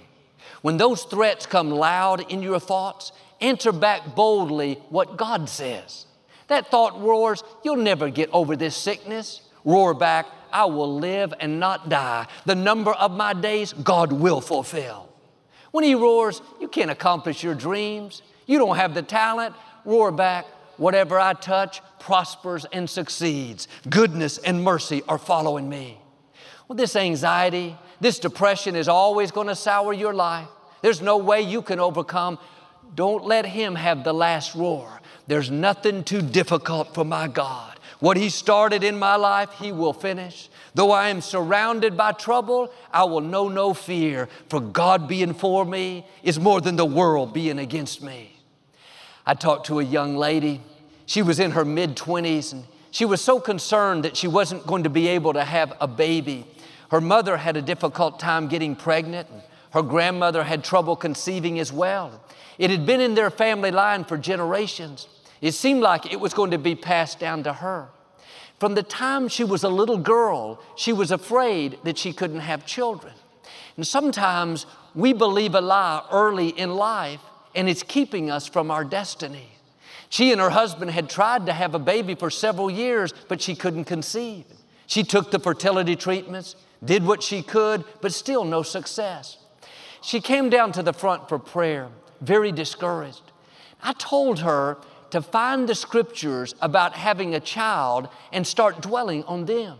When 0.61 0.77
those 0.77 1.03
threats 1.03 1.45
come 1.45 1.69
loud 1.69 2.31
in 2.31 2.41
your 2.41 2.59
thoughts, 2.59 3.11
answer 3.39 3.71
back 3.71 4.15
boldly 4.15 4.75
what 4.89 5.17
God 5.17 5.49
says. 5.49 6.05
That 6.47 6.71
thought 6.71 6.99
roars, 6.99 7.43
You'll 7.63 7.77
never 7.77 8.09
get 8.09 8.29
over 8.31 8.55
this 8.55 8.75
sickness. 8.75 9.41
Roar 9.65 9.93
back, 9.93 10.25
I 10.51 10.65
will 10.65 10.99
live 10.99 11.33
and 11.39 11.59
not 11.59 11.89
die. 11.89 12.27
The 12.45 12.55
number 12.55 12.91
of 12.91 13.11
my 13.11 13.33
days, 13.33 13.73
God 13.73 14.11
will 14.11 14.41
fulfill. 14.41 15.09
When 15.71 15.83
He 15.83 15.95
roars, 15.95 16.41
You 16.59 16.67
can't 16.67 16.91
accomplish 16.91 17.43
your 17.43 17.55
dreams. 17.55 18.21
You 18.45 18.57
don't 18.57 18.77
have 18.77 18.93
the 18.93 19.01
talent. 19.03 19.55
Roar 19.85 20.11
back, 20.11 20.45
Whatever 20.77 21.19
I 21.19 21.33
touch 21.33 21.81
prospers 21.99 22.65
and 22.71 22.89
succeeds. 22.89 23.67
Goodness 23.89 24.37
and 24.37 24.63
mercy 24.63 25.03
are 25.09 25.17
following 25.17 25.67
me. 25.67 25.99
Well, 26.67 26.77
this 26.77 26.95
anxiety, 26.95 27.75
this 27.99 28.19
depression 28.19 28.75
is 28.75 28.87
always 28.87 29.31
going 29.31 29.47
to 29.47 29.55
sour 29.55 29.91
your 29.91 30.13
life. 30.13 30.47
There's 30.81 31.01
no 31.01 31.17
way 31.17 31.41
you 31.41 31.61
can 31.61 31.79
overcome. 31.79 32.39
Don't 32.95 33.25
let 33.25 33.45
Him 33.45 33.75
have 33.75 34.03
the 34.03 34.13
last 34.13 34.55
roar. 34.55 35.01
There's 35.27 35.51
nothing 35.51 36.03
too 36.03 36.21
difficult 36.21 36.93
for 36.93 37.03
my 37.03 37.27
God. 37.27 37.78
What 37.99 38.17
He 38.17 38.29
started 38.29 38.83
in 38.83 38.97
my 38.97 39.15
life, 39.15 39.51
He 39.53 39.71
will 39.71 39.93
finish. 39.93 40.49
Though 40.73 40.91
I 40.91 41.09
am 41.09 41.21
surrounded 41.21 41.97
by 41.97 42.13
trouble, 42.13 42.71
I 42.91 43.03
will 43.03 43.21
know 43.21 43.49
no 43.49 43.73
fear, 43.73 44.29
for 44.47 44.59
God 44.59 45.07
being 45.07 45.33
for 45.33 45.65
me 45.65 46.05
is 46.23 46.39
more 46.39 46.61
than 46.61 46.75
the 46.75 46.85
world 46.85 47.33
being 47.33 47.59
against 47.59 48.01
me. 48.01 48.39
I 49.25 49.33
talked 49.33 49.67
to 49.67 49.79
a 49.79 49.83
young 49.83 50.15
lady. 50.15 50.61
She 51.05 51.21
was 51.21 51.39
in 51.39 51.51
her 51.51 51.65
mid 51.65 51.95
20s 51.95 52.53
and 52.53 52.63
she 52.91 53.05
was 53.05 53.21
so 53.21 53.39
concerned 53.39 54.05
that 54.05 54.17
she 54.17 54.27
wasn't 54.27 54.65
going 54.65 54.83
to 54.83 54.89
be 54.89 55.07
able 55.09 55.33
to 55.33 55.43
have 55.43 55.73
a 55.79 55.87
baby. 55.87 56.45
Her 56.89 57.01
mother 57.01 57.37
had 57.37 57.55
a 57.55 57.61
difficult 57.61 58.19
time 58.19 58.47
getting 58.47 58.75
pregnant. 58.75 59.29
And 59.29 59.41
her 59.71 59.83
grandmother 59.83 60.43
had 60.43 60.63
trouble 60.63 60.95
conceiving 60.95 61.59
as 61.59 61.71
well. 61.71 62.21
It 62.57 62.71
had 62.71 62.85
been 62.85 63.01
in 63.01 63.13
their 63.13 63.29
family 63.29 63.71
line 63.71 64.03
for 64.03 64.17
generations. 64.17 65.07
It 65.41 65.53
seemed 65.53 65.81
like 65.81 66.11
it 66.11 66.19
was 66.19 66.33
going 66.33 66.51
to 66.51 66.57
be 66.57 66.75
passed 66.75 67.19
down 67.19 67.43
to 67.43 67.53
her. 67.53 67.89
From 68.59 68.75
the 68.75 68.83
time 68.83 69.29
she 69.29 69.43
was 69.43 69.63
a 69.63 69.69
little 69.69 69.97
girl, 69.97 70.61
she 70.75 70.91
was 70.91 71.11
afraid 71.11 71.77
that 71.83 71.97
she 71.97 72.11
couldn't 72.11 72.41
have 72.41 72.65
children. 72.65 73.13
And 73.77 73.87
sometimes 73.87 74.65
we 74.93 75.13
believe 75.13 75.55
a 75.55 75.61
lie 75.61 76.05
early 76.11 76.49
in 76.49 76.75
life, 76.75 77.21
and 77.55 77.69
it's 77.69 77.83
keeping 77.83 78.29
us 78.29 78.47
from 78.47 78.69
our 78.69 78.83
destiny. 78.83 79.49
She 80.09 80.31
and 80.31 80.41
her 80.41 80.49
husband 80.49 80.91
had 80.91 81.09
tried 81.09 81.45
to 81.45 81.53
have 81.53 81.75
a 81.75 81.79
baby 81.79 82.15
for 82.15 82.29
several 82.29 82.69
years, 82.69 83.13
but 83.29 83.41
she 83.41 83.55
couldn't 83.55 83.85
conceive. 83.85 84.43
She 84.87 85.03
took 85.03 85.31
the 85.31 85.39
fertility 85.39 85.95
treatments, 85.95 86.55
did 86.83 87.05
what 87.05 87.23
she 87.23 87.41
could, 87.41 87.85
but 88.01 88.11
still 88.11 88.43
no 88.43 88.63
success. 88.63 89.37
She 90.01 90.19
came 90.19 90.49
down 90.49 90.71
to 90.73 90.83
the 90.83 90.93
front 90.93 91.29
for 91.29 91.37
prayer, 91.37 91.89
very 92.21 92.51
discouraged. 92.51 93.21
I 93.81 93.93
told 93.93 94.39
her 94.39 94.77
to 95.11 95.21
find 95.21 95.67
the 95.67 95.75
scriptures 95.75 96.55
about 96.61 96.93
having 96.93 97.33
a 97.33 97.39
child 97.39 98.09
and 98.31 98.45
start 98.45 98.81
dwelling 98.81 99.23
on 99.25 99.45
them. 99.45 99.77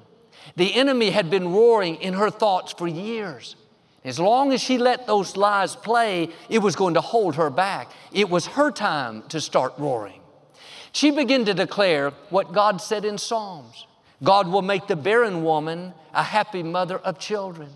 The 0.56 0.74
enemy 0.74 1.12
had 1.12 1.30
been 1.30 1.54
roaring 1.54 1.96
in 1.96 2.14
her 2.16 2.30
thoughts 2.30 2.74
for 2.74 2.88
years. 2.88 3.56
As 4.04 4.20
long 4.20 4.54
as 4.54 4.62
she 4.62 4.78
let 4.78 5.08
those 5.08 5.36
lies 5.36 5.76
play, 5.76 6.30
it 6.50 6.60
was 6.60 6.76
going 6.76 6.94
to 6.94 7.02
hold 7.02 7.36
her 7.36 7.50
back. 7.50 7.92
It 8.12 8.30
was 8.30 8.48
her 8.48 8.72
time 8.72 9.24
to 9.30 9.42
start 9.42 9.74
roaring. 9.78 10.22
She 10.92 11.12
began 11.12 11.46
to 11.46 11.54
declare 11.54 12.12
what 12.30 12.54
God 12.54 12.82
said 12.82 13.06
in 13.06 13.18
Psalms 13.18 13.86
God 14.22 14.50
will 14.50 14.62
make 14.62 14.88
the 14.88 14.98
barren 14.98 15.44
woman 15.44 15.94
a 16.14 16.24
happy 16.24 16.62
mother 16.64 16.98
of 16.98 17.20
children. 17.20 17.70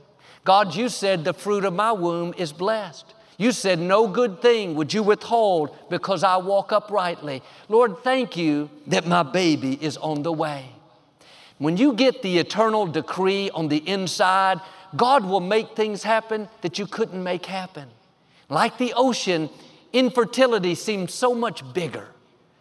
God, 0.43 0.75
you 0.75 0.89
said 0.89 1.23
the 1.23 1.33
fruit 1.33 1.63
of 1.63 1.73
my 1.73 1.93
womb 1.93 2.33
is 2.37 2.51
blessed. 2.51 3.13
You 3.37 3.51
said, 3.51 3.79
No 3.79 4.07
good 4.07 4.41
thing 4.41 4.75
would 4.75 4.93
you 4.93 5.03
withhold 5.03 5.75
because 5.89 6.23
I 6.23 6.37
walk 6.37 6.71
uprightly. 6.71 7.41
Lord, 7.69 8.03
thank 8.03 8.37
you 8.37 8.69
that 8.87 9.07
my 9.07 9.23
baby 9.23 9.77
is 9.81 9.97
on 9.97 10.23
the 10.23 10.31
way. 10.31 10.69
When 11.57 11.77
you 11.77 11.93
get 11.93 12.21
the 12.21 12.39
eternal 12.39 12.87
decree 12.87 13.49
on 13.51 13.67
the 13.67 13.87
inside, 13.87 14.59
God 14.95 15.25
will 15.25 15.39
make 15.39 15.75
things 15.75 16.03
happen 16.03 16.49
that 16.61 16.77
you 16.77 16.85
couldn't 16.85 17.23
make 17.23 17.45
happen. 17.45 17.87
Like 18.49 18.77
the 18.77 18.93
ocean, 18.95 19.49
infertility 19.91 20.75
seemed 20.75 21.09
so 21.09 21.33
much 21.33 21.73
bigger. 21.73 22.07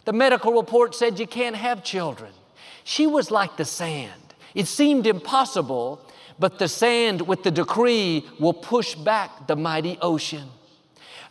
The 0.05 0.13
medical 0.13 0.53
report 0.53 0.95
said 0.95 1.19
you 1.19 1.27
can't 1.27 1.57
have 1.57 1.85
children. 1.85 2.33
She 2.85 3.07
was 3.07 3.31
like 3.31 3.57
the 3.57 3.65
sand. 3.65 4.35
It 4.55 4.67
seemed 4.67 5.07
impossible, 5.07 6.01
but 6.39 6.59
the 6.59 6.69
sand 6.69 7.23
with 7.23 7.43
the 7.43 7.51
decree 7.51 8.27
will 8.39 8.53
push 8.53 8.95
back 8.95 9.47
the 9.47 9.57
mighty 9.57 9.99
ocean. 10.01 10.49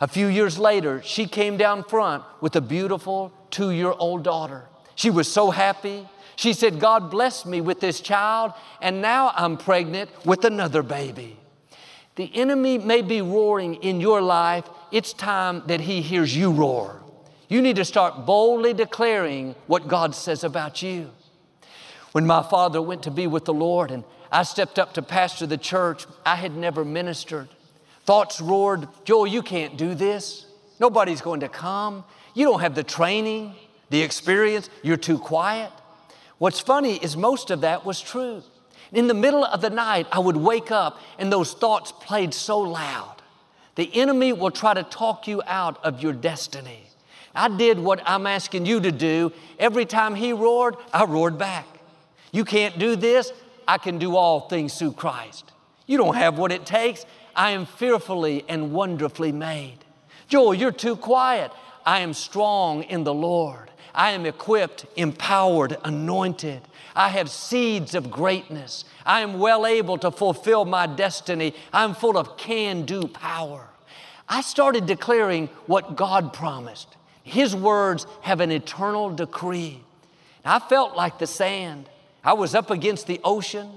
A 0.02 0.08
few 0.08 0.26
years 0.26 0.58
later, 0.58 1.00
she 1.04 1.26
came 1.28 1.56
down 1.56 1.84
front 1.84 2.24
with 2.40 2.56
a 2.56 2.60
beautiful 2.60 3.32
two 3.52 3.70
year 3.70 3.92
old 3.96 4.24
daughter. 4.24 4.64
She 4.96 5.10
was 5.10 5.30
so 5.30 5.52
happy. 5.52 6.08
She 6.34 6.54
said, 6.54 6.80
God 6.80 7.08
blessed 7.08 7.46
me 7.46 7.60
with 7.60 7.78
this 7.78 8.00
child, 8.00 8.52
and 8.80 9.00
now 9.00 9.32
I'm 9.36 9.56
pregnant 9.56 10.10
with 10.26 10.44
another 10.44 10.82
baby. 10.82 11.38
The 12.16 12.34
enemy 12.34 12.78
may 12.78 13.02
be 13.02 13.22
roaring 13.22 13.76
in 13.76 14.00
your 14.00 14.20
life. 14.20 14.68
It's 14.90 15.12
time 15.12 15.62
that 15.68 15.82
he 15.82 16.02
hears 16.02 16.36
you 16.36 16.50
roar. 16.50 17.00
You 17.48 17.62
need 17.62 17.76
to 17.76 17.84
start 17.84 18.26
boldly 18.26 18.74
declaring 18.74 19.54
what 19.68 19.86
God 19.86 20.16
says 20.16 20.42
about 20.42 20.82
you. 20.82 21.12
When 22.10 22.26
my 22.26 22.42
father 22.42 22.82
went 22.82 23.04
to 23.04 23.12
be 23.12 23.28
with 23.28 23.44
the 23.44 23.54
Lord 23.54 23.92
and 23.92 24.02
I 24.32 24.42
stepped 24.42 24.80
up 24.80 24.94
to 24.94 25.02
pastor 25.02 25.46
the 25.46 25.58
church, 25.58 26.06
I 26.26 26.34
had 26.34 26.56
never 26.56 26.84
ministered. 26.84 27.50
Thoughts 28.04 28.40
roared, 28.40 28.88
Joel, 29.04 29.26
you 29.26 29.42
can't 29.42 29.76
do 29.76 29.94
this. 29.94 30.46
Nobody's 30.80 31.20
going 31.20 31.40
to 31.40 31.48
come. 31.48 32.04
You 32.34 32.46
don't 32.46 32.60
have 32.60 32.74
the 32.74 32.82
training, 32.82 33.54
the 33.90 34.02
experience. 34.02 34.68
You're 34.82 34.96
too 34.96 35.18
quiet. 35.18 35.70
What's 36.38 36.58
funny 36.58 36.96
is 36.96 37.16
most 37.16 37.50
of 37.50 37.60
that 37.60 37.84
was 37.84 38.00
true. 38.00 38.42
In 38.92 39.06
the 39.06 39.14
middle 39.14 39.44
of 39.44 39.60
the 39.60 39.70
night, 39.70 40.06
I 40.10 40.18
would 40.18 40.36
wake 40.36 40.70
up 40.70 40.98
and 41.18 41.32
those 41.32 41.54
thoughts 41.54 41.92
played 41.92 42.34
so 42.34 42.58
loud. 42.58 43.22
The 43.76 43.90
enemy 43.94 44.32
will 44.32 44.50
try 44.50 44.74
to 44.74 44.82
talk 44.82 45.26
you 45.26 45.42
out 45.46 45.82
of 45.84 46.02
your 46.02 46.12
destiny. 46.12 46.82
I 47.34 47.48
did 47.48 47.78
what 47.78 48.02
I'm 48.04 48.26
asking 48.26 48.66
you 48.66 48.80
to 48.80 48.92
do. 48.92 49.32
Every 49.58 49.86
time 49.86 50.14
he 50.14 50.32
roared, 50.32 50.76
I 50.92 51.04
roared 51.04 51.38
back. 51.38 51.66
You 52.32 52.44
can't 52.44 52.78
do 52.78 52.96
this. 52.96 53.32
I 53.66 53.78
can 53.78 53.98
do 53.98 54.16
all 54.16 54.40
things 54.40 54.76
through 54.78 54.92
Christ. 54.92 55.52
You 55.86 55.96
don't 55.96 56.16
have 56.16 56.38
what 56.38 56.52
it 56.52 56.66
takes. 56.66 57.06
I 57.34 57.50
am 57.52 57.66
fearfully 57.66 58.44
and 58.48 58.72
wonderfully 58.72 59.32
made. 59.32 59.78
Joel, 60.28 60.54
you're 60.54 60.72
too 60.72 60.96
quiet. 60.96 61.50
I 61.84 62.00
am 62.00 62.14
strong 62.14 62.82
in 62.84 63.04
the 63.04 63.14
Lord. 63.14 63.70
I 63.94 64.12
am 64.12 64.24
equipped, 64.24 64.86
empowered, 64.96 65.76
anointed. 65.84 66.62
I 66.94 67.08
have 67.08 67.30
seeds 67.30 67.94
of 67.94 68.10
greatness. 68.10 68.84
I 69.04 69.20
am 69.20 69.38
well 69.38 69.66
able 69.66 69.98
to 69.98 70.10
fulfill 70.10 70.64
my 70.64 70.86
destiny. 70.86 71.54
I'm 71.72 71.94
full 71.94 72.16
of 72.16 72.36
can 72.36 72.84
do 72.84 73.06
power. 73.08 73.68
I 74.28 74.40
started 74.40 74.86
declaring 74.86 75.48
what 75.66 75.96
God 75.96 76.32
promised. 76.32 76.88
His 77.22 77.54
words 77.54 78.06
have 78.22 78.40
an 78.40 78.50
eternal 78.50 79.10
decree. 79.10 79.80
I 80.44 80.58
felt 80.58 80.96
like 80.96 81.18
the 81.18 81.26
sand. 81.26 81.88
I 82.24 82.32
was 82.32 82.54
up 82.54 82.70
against 82.70 83.06
the 83.06 83.20
ocean. 83.24 83.70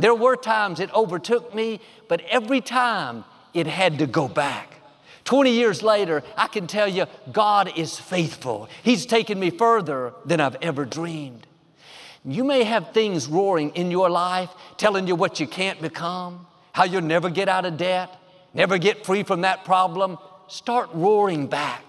There 0.00 0.14
were 0.14 0.36
times 0.36 0.80
it 0.80 0.92
overtook 0.94 1.54
me, 1.54 1.80
but 2.08 2.22
every 2.28 2.60
time 2.60 3.24
it 3.54 3.66
had 3.66 3.98
to 3.98 4.06
go 4.06 4.28
back. 4.28 4.76
20 5.24 5.50
years 5.50 5.82
later, 5.82 6.22
I 6.36 6.46
can 6.46 6.66
tell 6.66 6.88
you 6.88 7.06
God 7.30 7.76
is 7.76 7.98
faithful. 7.98 8.68
He's 8.82 9.06
taken 9.06 9.38
me 9.38 9.50
further 9.50 10.12
than 10.24 10.40
I've 10.40 10.56
ever 10.62 10.84
dreamed. 10.84 11.46
You 12.24 12.44
may 12.44 12.64
have 12.64 12.92
things 12.92 13.28
roaring 13.28 13.70
in 13.70 13.90
your 13.90 14.10
life 14.10 14.50
telling 14.76 15.06
you 15.06 15.14
what 15.14 15.40
you 15.40 15.46
can't 15.46 15.80
become, 15.80 16.46
how 16.72 16.84
you'll 16.84 17.02
never 17.02 17.30
get 17.30 17.48
out 17.48 17.64
of 17.64 17.76
debt, 17.76 18.14
never 18.52 18.78
get 18.78 19.06
free 19.06 19.22
from 19.22 19.42
that 19.42 19.64
problem. 19.64 20.18
Start 20.48 20.90
roaring 20.92 21.46
back. 21.46 21.84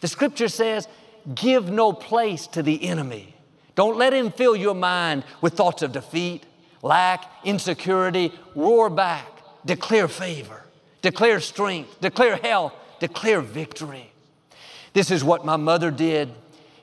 The 0.00 0.08
scripture 0.08 0.48
says, 0.48 0.86
give 1.34 1.70
no 1.70 1.92
place 1.92 2.46
to 2.48 2.62
the 2.62 2.86
enemy. 2.86 3.34
Don't 3.74 3.96
let 3.96 4.12
him 4.12 4.30
fill 4.30 4.54
your 4.54 4.74
mind 4.74 5.24
with 5.40 5.54
thoughts 5.54 5.82
of 5.82 5.92
defeat, 5.92 6.44
lack, 6.86 7.24
insecurity, 7.44 8.32
roar 8.54 8.88
back, 8.88 9.26
declare 9.64 10.08
favor, 10.08 10.62
declare 11.02 11.40
strength, 11.40 12.00
declare 12.00 12.36
health, 12.36 12.72
declare 13.00 13.40
victory. 13.40 14.10
This 14.92 15.10
is 15.10 15.22
what 15.22 15.44
my 15.44 15.56
mother 15.56 15.90
did. 15.90 16.28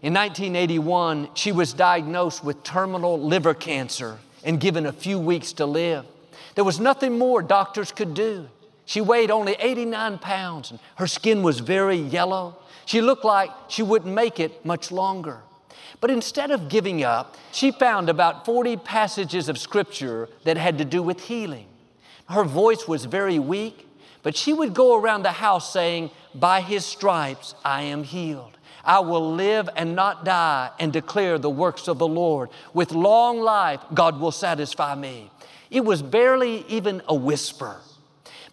In 0.01 0.13
1981, 0.13 1.29
she 1.33 1.51
was 1.51 1.74
diagnosed 1.74 2.43
with 2.43 2.62
terminal 2.63 3.19
liver 3.19 3.53
cancer 3.53 4.19
and 4.43 4.60
given 4.60 4.86
a 4.86 4.91
few 4.91 5.17
weeks 5.17 5.53
to 5.53 5.65
live. 5.65 6.05
There 6.55 6.65
was 6.65 6.79
nothing 6.79 7.17
more 7.17 7.41
doctors 7.41 7.91
could 7.91 8.13
do. 8.13 8.50
She 8.86 9.00
weighed 9.00 9.31
only 9.31 9.55
89 9.57 10.17
pounds 10.19 10.72
and 10.72 10.79
her 10.98 11.07
skin 11.07 11.41
was 11.41 11.60
very 11.60 11.95
yellow. 11.95 12.57
She 12.86 13.00
looked 13.00 13.24
like 13.24 13.50
she 13.69 13.81
wouldn't 13.81 14.13
make 14.13 14.41
it 14.41 14.65
much 14.65 14.91
longer. 14.91 15.39
But 16.03 16.12
instead 16.12 16.51
of 16.51 16.67
giving 16.67 17.01
up, 17.01 17.38
she 17.53 17.72
found 17.72 18.10
about 18.10 18.43
40 18.43 18.75
passages 18.75 19.48
of 19.48 19.57
scripture 19.57 20.27
that 20.43 20.57
had 20.57 20.77
to 20.79 20.83
do 20.83 21.01
with 21.01 21.22
healing. 21.22 21.67
Her 22.27 22.43
voice 22.43 22.89
was 22.89 23.05
very 23.05 23.39
weak, 23.39 23.88
but 24.22 24.36
she 24.36 24.51
would 24.51 24.74
go 24.74 25.00
around 25.00 25.24
the 25.24 25.31
house 25.31 25.72
saying, 25.72 26.12
By 26.36 26.60
his 26.60 26.86
stripes 26.86 27.55
I 27.63 27.83
am 27.83 28.03
healed. 28.03 28.57
I 28.83 29.00
will 29.00 29.33
live 29.33 29.69
and 29.77 29.95
not 29.95 30.25
die 30.25 30.72
and 30.77 30.91
declare 30.91 31.38
the 31.38 31.50
works 31.50 31.88
of 31.88 32.00
the 32.00 32.07
Lord. 32.10 32.50
With 32.74 32.91
long 32.91 33.39
life, 33.39 33.79
God 33.93 34.19
will 34.19 34.33
satisfy 34.33 34.95
me. 34.95 35.31
It 35.72 35.86
was 35.86 36.01
barely 36.01 36.65
even 36.67 37.01
a 37.07 37.15
whisper. 37.15 37.77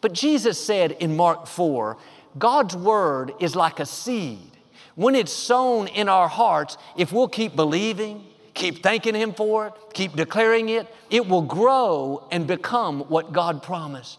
But 0.01 0.13
Jesus 0.13 0.65
said 0.65 0.93
in 0.93 1.17
Mark 1.17 1.49
4 1.49 1.97
God's 2.39 2.77
word 2.77 3.33
is 3.41 3.57
like 3.57 3.81
a 3.81 3.87
seed. 3.87 4.51
When 4.95 5.15
it's 5.15 5.33
sown 5.33 5.89
in 5.89 6.09
our 6.09 6.29
hearts, 6.29 6.77
if 6.97 7.13
we'll 7.13 7.29
keep 7.29 7.57
believing, 7.57 8.25
keep 8.55 8.83
thanking 8.83 9.15
Him 9.15 9.33
for 9.33 9.69
it, 9.69 9.73
keep 9.95 10.17
declaring 10.17 10.69
it, 10.69 10.87
it 11.11 11.27
will 11.27 11.43
grow 11.43 12.27
and 12.31 12.47
become 12.47 13.01
what 13.03 13.33
God 13.33 13.63
promised. 13.63 14.19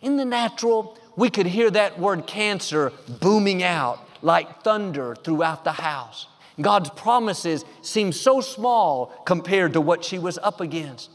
In 0.00 0.16
the 0.16 0.24
natural, 0.24 0.98
we 1.16 1.30
could 1.30 1.46
hear 1.46 1.70
that 1.70 1.98
word 1.98 2.26
cancer 2.26 2.92
booming 3.20 3.62
out 3.62 4.00
like 4.22 4.62
thunder 4.62 5.14
throughout 5.14 5.64
the 5.64 5.72
house. 5.72 6.26
God's 6.60 6.90
promises 6.90 7.64
seemed 7.80 8.14
so 8.14 8.40
small 8.40 9.06
compared 9.24 9.72
to 9.72 9.80
what 9.80 10.04
she 10.04 10.18
was 10.18 10.38
up 10.38 10.60
against. 10.60 11.10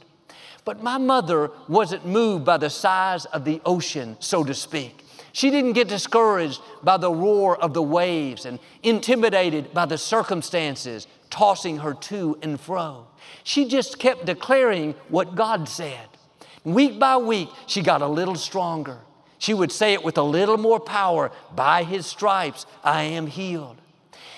But 0.65 0.83
my 0.83 0.97
mother 0.97 1.51
wasn't 1.67 2.05
moved 2.05 2.43
by 2.43 2.57
the 2.57 2.69
size 2.69 3.25
of 3.25 3.45
the 3.45 3.61
ocean, 3.65 4.17
so 4.19 4.43
to 4.43 4.53
speak. 4.53 5.05
She 5.37 5.51
didn't 5.51 5.73
get 5.73 5.87
discouraged 5.87 6.61
by 6.81 6.97
the 6.97 7.11
roar 7.11 7.61
of 7.61 7.75
the 7.75 7.81
waves 7.83 8.47
and 8.47 8.57
intimidated 8.81 9.71
by 9.71 9.85
the 9.85 9.95
circumstances 9.95 11.05
tossing 11.29 11.77
her 11.77 11.93
to 11.93 12.39
and 12.41 12.59
fro. 12.59 13.05
She 13.43 13.67
just 13.67 13.99
kept 13.99 14.25
declaring 14.25 14.95
what 15.09 15.35
God 15.35 15.69
said. 15.69 16.07
Week 16.63 16.97
by 16.97 17.17
week, 17.17 17.49
she 17.67 17.83
got 17.83 18.01
a 18.01 18.07
little 18.07 18.33
stronger. 18.33 18.97
She 19.37 19.53
would 19.53 19.71
say 19.71 19.93
it 19.93 20.03
with 20.03 20.17
a 20.17 20.23
little 20.23 20.57
more 20.57 20.79
power 20.79 21.31
By 21.55 21.83
His 21.83 22.07
stripes, 22.07 22.65
I 22.83 23.03
am 23.03 23.27
healed. 23.27 23.77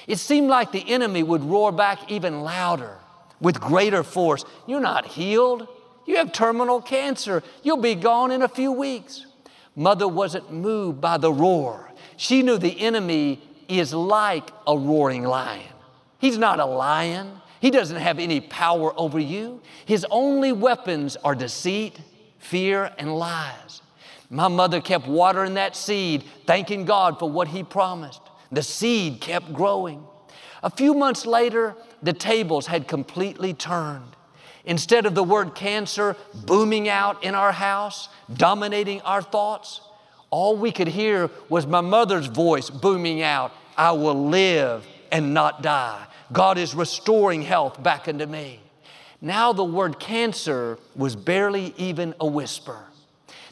It 0.05 0.19
seemed 0.19 0.49
like 0.49 0.73
the 0.73 0.91
enemy 0.91 1.23
would 1.23 1.45
roar 1.45 1.71
back 1.71 2.11
even 2.11 2.41
louder 2.41 2.97
with 3.39 3.61
greater 3.61 4.03
force 4.03 4.43
You're 4.67 4.81
not 4.81 5.05
healed. 5.05 5.65
You 6.05 6.17
have 6.17 6.33
terminal 6.33 6.81
cancer. 6.81 7.41
You'll 7.63 7.77
be 7.77 7.95
gone 7.95 8.31
in 8.31 8.41
a 8.41 8.49
few 8.49 8.73
weeks. 8.73 9.27
Mother 9.79 10.09
wasn't 10.09 10.51
moved 10.51 10.99
by 10.99 11.17
the 11.17 11.31
roar. 11.31 11.89
She 12.17 12.43
knew 12.43 12.57
the 12.57 12.81
enemy 12.81 13.39
is 13.69 13.93
like 13.93 14.51
a 14.67 14.77
roaring 14.77 15.23
lion. 15.23 15.71
He's 16.17 16.37
not 16.37 16.59
a 16.59 16.65
lion. 16.65 17.39
He 17.61 17.71
doesn't 17.71 17.95
have 17.95 18.19
any 18.19 18.41
power 18.41 18.91
over 18.99 19.17
you. 19.17 19.61
His 19.85 20.05
only 20.11 20.51
weapons 20.51 21.15
are 21.23 21.33
deceit, 21.33 21.97
fear, 22.39 22.91
and 22.97 23.15
lies. 23.15 23.81
My 24.29 24.49
mother 24.49 24.81
kept 24.81 25.07
watering 25.07 25.53
that 25.53 25.77
seed, 25.77 26.25
thanking 26.45 26.83
God 26.83 27.17
for 27.17 27.29
what 27.29 27.47
He 27.47 27.63
promised. 27.63 28.19
The 28.51 28.63
seed 28.63 29.21
kept 29.21 29.53
growing. 29.53 30.03
A 30.61 30.69
few 30.69 30.93
months 30.93 31.25
later, 31.25 31.73
the 32.03 32.11
tables 32.11 32.67
had 32.67 32.89
completely 32.89 33.53
turned. 33.53 34.13
Instead 34.69 35.07
of 35.07 35.15
the 35.15 35.23
word 35.23 35.55
cancer 35.55 36.15
booming 36.45 36.87
out 36.87 37.23
in 37.23 37.33
our 37.33 37.51
house, 37.51 38.07
dominating 38.31 39.01
our 39.01 39.19
thoughts, 39.19 39.81
all 40.29 40.55
we 40.55 40.71
could 40.71 40.87
hear 40.87 41.27
was 41.49 41.65
my 41.65 41.81
mother's 41.81 42.27
voice 42.27 42.69
booming 42.69 43.23
out 43.23 43.51
I 43.75 43.93
will 43.93 44.29
live 44.29 44.85
and 45.11 45.33
not 45.33 45.63
die. 45.63 46.05
God 46.31 46.59
is 46.59 46.75
restoring 46.75 47.41
health 47.41 47.81
back 47.81 48.07
into 48.07 48.27
me. 48.27 48.59
Now 49.21 49.53
the 49.53 49.63
word 49.63 49.99
cancer 49.99 50.77
was 50.95 51.15
barely 51.15 51.73
even 51.75 52.13
a 52.19 52.27
whisper. 52.27 52.83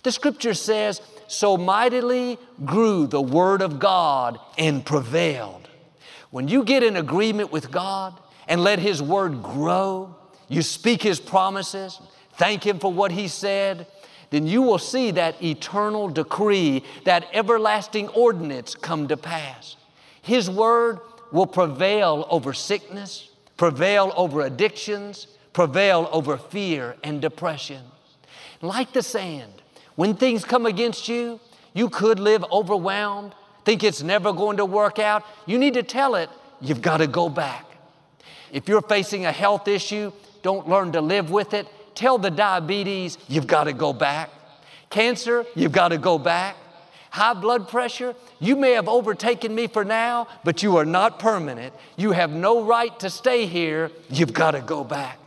The 0.04 0.12
scripture 0.12 0.54
says, 0.54 1.02
So 1.28 1.58
mightily 1.58 2.38
grew 2.64 3.08
the 3.08 3.22
word 3.22 3.64
of 3.64 3.80
God 3.80 4.40
and 4.56 4.86
prevailed. 4.86 5.68
When 6.30 6.48
you 6.48 6.64
get 6.64 6.84
in 6.84 6.96
agreement 6.96 7.52
with 7.52 7.72
God 7.72 8.14
and 8.48 8.64
let 8.64 8.78
His 8.78 9.02
word 9.02 9.42
grow, 9.42 10.14
you 10.48 10.62
speak 10.62 11.04
His 11.04 11.20
promises, 11.20 12.00
thank 12.34 12.66
Him 12.66 12.80
for 12.80 12.92
what 12.92 13.12
He 13.12 13.28
said, 13.28 13.88
then 14.30 14.46
you 14.46 14.62
will 14.62 14.80
see 14.80 15.12
that 15.12 15.42
eternal 15.42 16.10
decree, 16.10 16.84
that 17.06 17.28
everlasting 17.34 18.10
ordinance 18.10 18.76
come 18.76 19.08
to 19.08 19.18
pass. 19.18 19.76
His 20.22 20.50
word 20.50 21.00
will 21.32 21.48
prevail 21.48 22.28
over 22.30 22.54
sickness, 22.54 23.30
prevail 23.56 24.14
over 24.18 24.42
addictions, 24.42 25.28
prevail 25.54 26.10
over 26.12 26.38
fear 26.38 26.96
and 27.04 27.22
depression. 27.22 27.82
Like 28.62 28.92
the 28.94 29.02
sand, 29.02 29.54
when 29.96 30.16
things 30.16 30.44
come 30.44 30.66
against 30.66 31.08
you, 31.08 31.40
you 31.74 31.90
could 31.90 32.20
live 32.20 32.44
overwhelmed, 32.52 33.34
think 33.64 33.84
it's 33.84 34.04
never 34.04 34.34
going 34.34 34.58
to 34.58 34.66
work 34.66 35.00
out. 35.00 35.24
You 35.46 35.58
need 35.58 35.74
to 35.76 35.84
tell 35.84 36.16
it, 36.16 36.30
you've 36.62 36.82
got 36.82 36.98
to 36.98 37.08
go 37.08 37.30
back. 37.30 37.66
If 38.52 38.68
you're 38.68 38.82
facing 38.82 39.26
a 39.26 39.32
health 39.32 39.68
issue, 39.68 40.12
don't 40.48 40.70
learn 40.70 40.94
to 40.94 41.02
live 41.02 41.30
with 41.30 41.54
it. 41.54 41.68
Tell 41.94 42.18
the 42.18 42.32
diabetes, 42.32 43.18
you've 43.28 43.48
got 43.48 43.66
to 43.66 43.74
go 43.74 43.92
back. 43.92 44.30
Cancer, 44.90 45.46
you've 45.56 45.74
got 45.74 45.90
to 45.90 45.98
go 45.98 46.18
back. 46.18 46.56
High 47.10 47.34
blood 47.34 47.68
pressure, 47.68 48.16
you 48.40 48.56
may 48.56 48.72
have 48.72 48.88
overtaken 48.88 49.54
me 49.54 49.68
for 49.68 49.84
now, 49.84 50.30
but 50.46 50.64
you 50.64 50.78
are 50.78 50.86
not 50.86 51.20
permanent. 51.20 51.74
You 51.98 52.14
have 52.14 52.32
no 52.32 52.64
right 52.64 52.98
to 53.02 53.10
stay 53.10 53.46
here. 53.46 53.92
You've 54.10 54.32
got 54.32 54.52
to 54.52 54.62
go 54.62 54.86
back. 54.86 55.20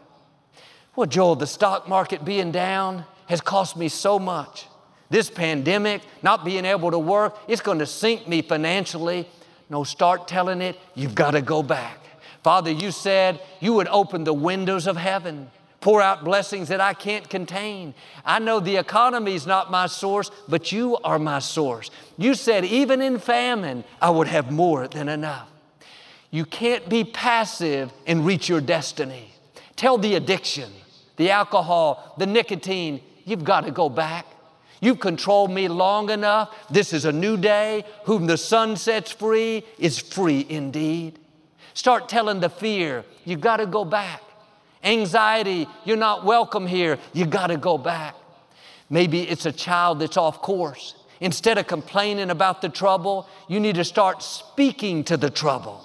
Well, 0.97 1.07
Joel, 1.07 1.37
the 1.37 1.47
stock 1.47 1.87
market 1.87 2.25
being 2.25 2.51
down, 2.51 3.05
has 3.27 3.43
cost 3.43 3.77
me 3.77 3.91
so 3.91 4.19
much. 4.19 4.69
This 5.11 5.29
pandemic, 5.29 6.01
not 6.23 6.47
being 6.47 6.65
able 6.65 6.93
to 6.93 6.99
work, 6.99 7.37
it's 7.47 7.61
going 7.61 7.81
to 7.81 7.87
sink 7.87 8.27
me 8.27 8.41
financially. 8.41 9.29
No, 9.69 9.85
start 9.85 10.27
telling 10.27 10.63
it, 10.63 10.79
you've 10.95 11.15
got 11.15 11.33
to 11.33 11.43
go 11.43 11.63
back. 11.63 12.00
Father, 12.43 12.71
you 12.71 12.91
said 12.91 13.41
you 13.61 13.75
would 13.75 13.89
open 13.89 14.25
the 14.25 14.33
windows 14.33 14.87
of 14.87 14.97
heaven, 14.97 15.51
pour 15.81 16.01
out 16.01 16.25
blessings 16.25 16.69
that 16.69 16.81
I 16.81 16.95
can't 16.95 17.29
contain. 17.29 17.95
I 18.25 18.39
know 18.39 18.61
the 18.61 18.77
economy 18.77 19.35
is 19.35 19.47
not 19.47 19.71
my 19.71 19.87
source, 19.87 20.31
but 20.49 20.73
you 20.73 20.97
are 20.99 21.19
my 21.19 21.39
source. 21.39 21.91
You 22.17 22.35
said 22.35 22.65
even 22.65 23.03
in 23.03 23.19
famine, 23.19 23.85
I 24.01 24.11
would 24.11 24.29
have 24.29 24.51
more 24.51 24.89
than 24.89 25.09
enough. 25.09 25.49
You 26.31 26.45
can't 26.45 26.89
be 26.89 27.05
passive 27.05 27.93
and 28.07 28.25
reach 28.25 28.49
your 28.49 28.61
destiny. 28.61 29.33
Tell 29.77 29.99
the 29.99 30.15
addiction, 30.15 30.71
the 31.17 31.31
alcohol, 31.31 32.15
the 32.19 32.27
nicotine, 32.27 33.01
You've 33.31 33.45
got 33.45 33.61
to 33.65 33.71
go 33.71 33.89
back. 33.89 34.27
You've 34.81 34.99
controlled 34.99 35.53
me 35.53 35.69
long 35.69 36.11
enough. 36.11 36.53
This 36.69 36.93
is 36.93 37.05
a 37.05 37.13
new 37.13 37.37
day. 37.37 37.85
Whom 38.07 38.27
the 38.27 38.37
Son 38.37 38.77
sets 38.77 39.13
free 39.13 39.65
is 39.79 40.01
free 40.01 40.45
indeed. 40.49 41.20
Start 41.81 42.11
telling 42.11 42.41
the 42.41 42.51
fear, 42.51 43.07
you've 43.25 43.41
got 43.41 43.57
to 43.57 43.65
go 43.65 43.87
back. 43.87 44.21
Anxiety, 44.85 45.67
you're 45.87 45.97
not 45.97 46.27
welcome 46.27 46.67
here. 46.67 46.99
You 47.15 47.25
got 47.25 47.47
to 47.47 47.57
go 47.57 47.79
back. 47.79 48.15
Maybe 48.91 49.23
it's 49.23 49.47
a 49.47 49.51
child 49.51 50.01
that's 50.01 50.19
off 50.19 50.43
course. 50.43 50.95
Instead 51.21 51.57
of 51.57 51.67
complaining 51.67 52.29
about 52.29 52.61
the 52.61 52.69
trouble, 52.69 53.27
you 53.49 53.61
need 53.61 53.77
to 53.77 53.85
start 53.85 54.23
speaking 54.23 55.05
to 55.05 55.17
the 55.17 55.31
trouble. 55.31 55.83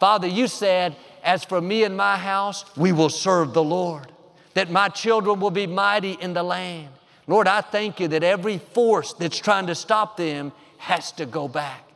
Father, 0.00 0.26
you 0.26 0.48
said, 0.48 0.96
As 1.22 1.44
for 1.44 1.60
me 1.60 1.84
and 1.84 1.96
my 1.96 2.16
house, 2.16 2.64
we 2.76 2.90
will 2.90 3.08
serve 3.08 3.54
the 3.54 3.62
Lord 3.62 4.10
that 4.54 4.72
my 4.72 4.88
children 4.88 5.38
will 5.38 5.52
be 5.52 5.68
mighty 5.68 6.14
in 6.20 6.34
the 6.34 6.42
land. 6.42 6.88
Lord, 7.28 7.46
I 7.46 7.60
thank 7.60 8.00
you 8.00 8.08
that 8.08 8.24
every 8.24 8.58
force 8.58 9.12
that's 9.12 9.38
trying 9.38 9.68
to 9.68 9.76
stop 9.76 10.16
them 10.16 10.50
has 10.78 11.12
to 11.12 11.26
go 11.26 11.46
back. 11.46 11.88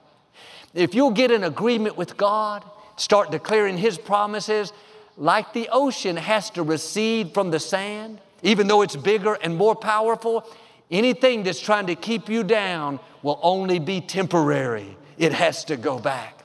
If 0.75 0.95
you'll 0.95 1.11
get 1.11 1.33
in 1.33 1.43
agreement 1.43 1.97
with 1.97 2.17
God, 2.17 2.63
start 2.97 3.31
declaring 3.31 3.77
His 3.79 3.99
promises, 3.99 4.73
like 5.17 5.53
the 5.53 5.69
ocean 5.73 6.17
has 6.17 6.51
to 6.51 6.63
recede 6.63 7.35
from 7.35 7.51
the 7.51 7.61
sand, 7.61 8.21
even 8.43 8.67
though 8.67 8.83
it's 8.83 8.97
bigger 8.97 9.35
and 9.35 9.57
more 9.57 9.75
powerful, 9.75 10.45
anything 10.91 11.43
that's 11.43 11.61
trying 11.61 11.87
to 11.87 11.95
keep 11.95 12.29
you 12.29 12.43
down 12.43 12.99
will 13.23 13.39
only 13.43 13.79
be 13.79 14.01
temporary. 14.01 14.97
It 15.19 15.33
has 15.33 15.65
to 15.67 15.77
go 15.77 15.99
back. 15.99 16.43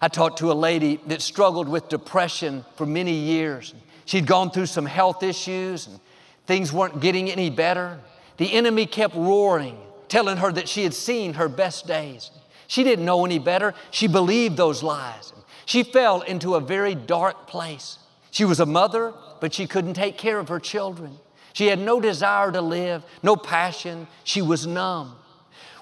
I 0.00 0.08
talked 0.08 0.38
to 0.38 0.50
a 0.50 0.54
lady 0.54 1.00
that 1.06 1.22
struggled 1.22 1.68
with 1.68 1.88
depression 1.88 2.64
for 2.76 2.86
many 2.86 3.12
years. 3.12 3.74
She'd 4.06 4.26
gone 4.26 4.50
through 4.50 4.66
some 4.66 4.86
health 4.86 5.22
issues 5.22 5.86
and 5.86 6.00
things 6.46 6.72
weren't 6.72 7.00
getting 7.00 7.30
any 7.30 7.50
better. 7.50 8.00
The 8.36 8.52
enemy 8.52 8.86
kept 8.86 9.14
roaring, 9.14 9.78
telling 10.08 10.38
her 10.38 10.52
that 10.52 10.68
she 10.68 10.82
had 10.82 10.94
seen 10.94 11.34
her 11.34 11.48
best 11.48 11.86
days. 11.86 12.30
She 12.66 12.82
didn't 12.84 13.04
know 13.04 13.24
any 13.24 13.38
better. 13.38 13.74
She 13.90 14.08
believed 14.08 14.56
those 14.56 14.82
lies. 14.82 15.33
She 15.66 15.82
fell 15.82 16.20
into 16.22 16.54
a 16.54 16.60
very 16.60 16.94
dark 16.94 17.46
place. 17.46 17.98
She 18.30 18.44
was 18.44 18.60
a 18.60 18.66
mother, 18.66 19.14
but 19.40 19.54
she 19.54 19.66
couldn't 19.66 19.94
take 19.94 20.18
care 20.18 20.38
of 20.38 20.48
her 20.48 20.60
children. 20.60 21.18
She 21.52 21.68
had 21.68 21.78
no 21.78 22.00
desire 22.00 22.50
to 22.50 22.60
live, 22.60 23.04
no 23.22 23.36
passion. 23.36 24.08
She 24.24 24.42
was 24.42 24.66
numb. 24.66 25.16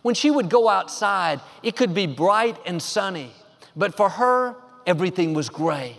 When 0.03 0.15
she 0.15 0.31
would 0.31 0.51
go 0.51 0.69
outside, 0.69 1.41
it 1.63 1.77
could 1.77 1.95
be 1.95 2.07
bright 2.07 2.59
and 2.67 2.83
sunny, 2.83 3.33
but 3.75 3.97
for 3.97 4.09
her, 4.11 4.57
everything 4.87 5.33
was 5.33 5.49
gray. 5.49 5.97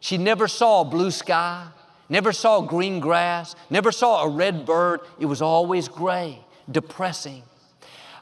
She 0.00 0.18
never 0.18 0.48
saw 0.48 0.80
a 0.80 0.84
blue 0.84 1.10
sky, 1.10 1.68
never 2.08 2.32
saw 2.32 2.62
green 2.62 2.98
grass, 2.98 3.54
never 3.70 3.92
saw 3.92 4.24
a 4.24 4.28
red 4.28 4.66
bird. 4.66 5.00
It 5.20 5.26
was 5.26 5.40
always 5.40 5.86
gray, 5.86 6.40
depressing. 6.68 7.42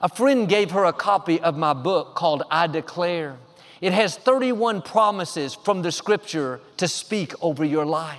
A 0.02 0.08
friend 0.08 0.48
gave 0.48 0.72
her 0.72 0.84
a 0.84 0.92
copy 0.92 1.40
of 1.40 1.56
my 1.56 1.72
book 1.72 2.14
called 2.14 2.42
I 2.50 2.66
Declare. 2.66 3.36
It 3.80 3.92
has 3.92 4.16
31 4.16 4.82
promises 4.82 5.54
from 5.54 5.82
the 5.82 5.92
scripture 5.92 6.60
to 6.76 6.86
speak 6.86 7.32
over 7.42 7.64
your 7.64 7.86
life. 7.86 8.18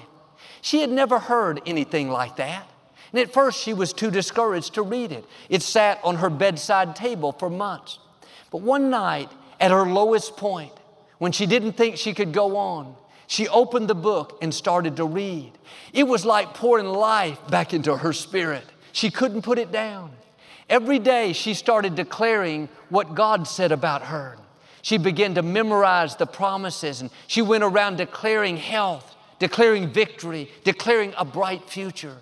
She 0.61 0.81
had 0.81 0.89
never 0.89 1.19
heard 1.19 1.61
anything 1.65 2.09
like 2.09 2.37
that. 2.37 2.67
And 3.11 3.19
at 3.19 3.33
first, 3.33 3.61
she 3.61 3.73
was 3.73 3.93
too 3.93 4.09
discouraged 4.09 4.75
to 4.75 4.81
read 4.81 5.11
it. 5.11 5.25
It 5.49 5.61
sat 5.61 5.99
on 6.03 6.17
her 6.17 6.29
bedside 6.29 6.95
table 6.95 7.33
for 7.33 7.49
months. 7.49 7.99
But 8.51 8.61
one 8.61 8.89
night, 8.89 9.29
at 9.59 9.71
her 9.71 9.85
lowest 9.85 10.37
point, 10.37 10.71
when 11.17 11.31
she 11.31 11.45
didn't 11.45 11.73
think 11.73 11.97
she 11.97 12.13
could 12.13 12.31
go 12.31 12.57
on, 12.57 12.95
she 13.27 13.47
opened 13.47 13.87
the 13.87 13.95
book 13.95 14.39
and 14.41 14.53
started 14.53 14.97
to 14.97 15.05
read. 15.05 15.51
It 15.93 16.03
was 16.03 16.25
like 16.25 16.53
pouring 16.53 16.87
life 16.87 17.39
back 17.49 17.73
into 17.73 17.95
her 17.97 18.13
spirit. 18.13 18.65
She 18.91 19.11
couldn't 19.11 19.43
put 19.43 19.59
it 19.59 19.71
down. 19.71 20.11
Every 20.69 20.99
day, 20.99 21.33
she 21.33 21.53
started 21.53 21.95
declaring 21.95 22.69
what 22.89 23.13
God 23.13 23.47
said 23.47 23.71
about 23.71 24.03
her. 24.03 24.37
She 24.81 24.97
began 24.97 25.35
to 25.35 25.41
memorize 25.41 26.15
the 26.15 26.25
promises 26.25 27.01
and 27.01 27.09
she 27.27 27.41
went 27.41 27.63
around 27.63 27.97
declaring 27.97 28.57
health, 28.57 29.15
declaring 29.39 29.89
victory, 29.89 30.49
declaring 30.63 31.13
a 31.17 31.25
bright 31.25 31.69
future. 31.69 32.17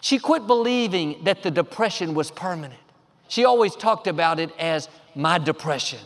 She 0.00 0.18
quit 0.18 0.46
believing 0.46 1.22
that 1.24 1.42
the 1.42 1.50
depression 1.50 2.14
was 2.14 2.30
permanent. 2.30 2.80
She 3.28 3.44
always 3.44 3.76
talked 3.76 4.08
about 4.08 4.40
it 4.40 4.50
as 4.58 4.88
my 5.14 5.38
depression, 5.38 6.00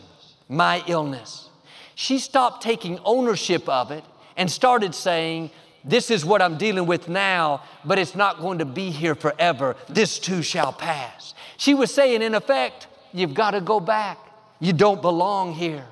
my 0.47 0.83
illness. 0.87 1.49
She 1.95 2.19
stopped 2.19 2.61
taking 2.61 2.99
ownership 3.03 3.67
of 3.67 3.91
it 3.91 4.03
and 4.37 4.51
started 4.51 4.93
saying, 4.93 5.49
This 5.83 6.11
is 6.11 6.23
what 6.23 6.43
I'm 6.43 6.57
dealing 6.57 6.85
with 6.85 7.09
now, 7.09 7.63
but 7.83 7.97
it's 7.97 8.15
not 8.15 8.39
going 8.39 8.59
to 8.59 8.65
be 8.65 8.91
here 8.91 9.15
forever. 9.15 9.75
This 9.89 10.19
too 10.19 10.43
shall 10.43 10.71
pass. 10.71 11.33
She 11.57 11.73
was 11.73 11.91
saying, 11.91 12.21
in 12.21 12.35
effect, 12.35 12.87
You've 13.13 13.33
got 13.33 13.51
to 13.51 13.61
go 13.61 13.79
back. 13.79 14.19
You 14.59 14.73
don't 14.73 15.01
belong 15.01 15.53
here. 15.53 15.85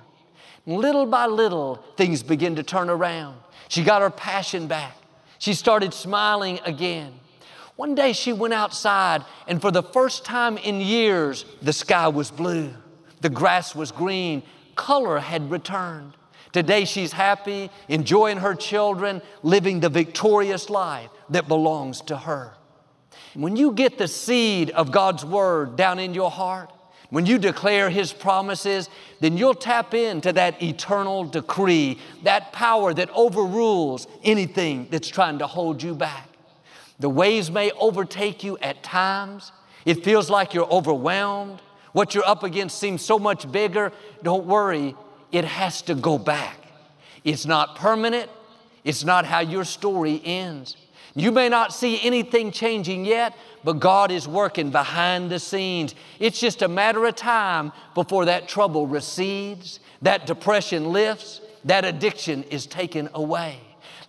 Little 0.65 1.05
by 1.05 1.27
little, 1.27 1.83
things 1.95 2.23
begin 2.23 2.55
to 2.55 2.63
turn 2.63 2.89
around. 2.89 3.37
She 3.67 3.83
got 3.83 4.01
her 4.01 4.09
passion 4.09 4.67
back. 4.67 4.97
She 5.37 5.53
started 5.53 5.93
smiling 5.93 6.59
again. 6.65 7.13
One 7.75 7.93
day 7.93 8.13
she 8.13 8.31
went 8.31 8.53
outside, 8.53 9.23
and 9.47 9.61
for 9.61 9.69
the 9.69 9.83
first 9.83 10.23
time 10.23 10.57
in 10.57 10.79
years, 10.79 11.45
the 11.61 11.73
sky 11.73 12.07
was 12.07 12.31
blue, 12.31 12.73
the 13.21 13.29
grass 13.29 13.75
was 13.75 13.91
green, 13.91 14.43
color 14.75 15.19
had 15.19 15.51
returned. 15.51 16.13
Today 16.53 16.85
she's 16.85 17.11
happy, 17.11 17.69
enjoying 17.89 18.37
her 18.37 18.55
children, 18.55 19.21
living 19.43 19.81
the 19.81 19.89
victorious 19.89 20.69
life 20.69 21.09
that 21.29 21.49
belongs 21.49 21.99
to 22.01 22.15
her. 22.15 22.53
When 23.33 23.57
you 23.57 23.73
get 23.73 23.97
the 23.97 24.07
seed 24.07 24.69
of 24.69 24.91
God's 24.91 25.25
Word 25.25 25.75
down 25.75 25.99
in 25.99 26.13
your 26.13 26.31
heart, 26.31 26.71
when 27.15 27.25
you 27.25 27.37
declare 27.37 27.89
His 27.89 28.11
promises, 28.11 28.89
then 29.21 29.37
you'll 29.37 29.55
tap 29.55 29.93
into 29.93 30.33
that 30.33 30.61
eternal 30.61 31.23
decree, 31.23 31.97
that 32.23 32.51
power 32.51 32.93
that 32.93 33.09
overrules 33.11 34.05
anything 34.25 34.89
that's 34.91 35.07
trying 35.07 35.39
to 35.39 35.47
hold 35.47 35.81
you 35.81 35.95
back. 35.95 36.27
The 36.99 37.07
waves 37.07 37.49
may 37.49 37.71
overtake 37.79 38.43
you 38.43 38.57
at 38.57 38.83
times. 38.83 39.53
It 39.85 40.03
feels 40.03 40.29
like 40.29 40.53
you're 40.53 40.69
overwhelmed. 40.69 41.61
What 41.93 42.13
you're 42.13 42.27
up 42.27 42.43
against 42.43 42.79
seems 42.79 43.01
so 43.01 43.17
much 43.17 43.49
bigger. 43.49 43.93
Don't 44.21 44.45
worry, 44.45 44.93
it 45.31 45.45
has 45.45 45.81
to 45.83 45.95
go 45.95 46.17
back. 46.17 46.57
It's 47.23 47.45
not 47.45 47.77
permanent, 47.77 48.29
it's 48.83 49.05
not 49.05 49.25
how 49.25 49.39
your 49.39 49.63
story 49.63 50.21
ends. 50.25 50.75
You 51.15 51.31
may 51.31 51.47
not 51.47 51.73
see 51.73 52.01
anything 52.03 52.51
changing 52.51 53.05
yet, 53.05 53.35
but 53.63 53.79
God 53.79 54.11
is 54.11 54.27
working 54.27 54.69
behind 54.69 55.31
the 55.31 55.39
scenes. 55.39 55.95
It's 56.19 56.39
just 56.39 56.61
a 56.61 56.67
matter 56.67 57.05
of 57.05 57.15
time 57.15 57.71
before 57.93 58.25
that 58.25 58.49
trouble 58.49 58.85
recedes, 58.85 59.79
that 60.01 60.27
depression 60.27 60.91
lifts, 60.91 61.39
that 61.63 61.85
addiction 61.85 62.43
is 62.43 62.65
taken 62.65 63.09
away. 63.13 63.59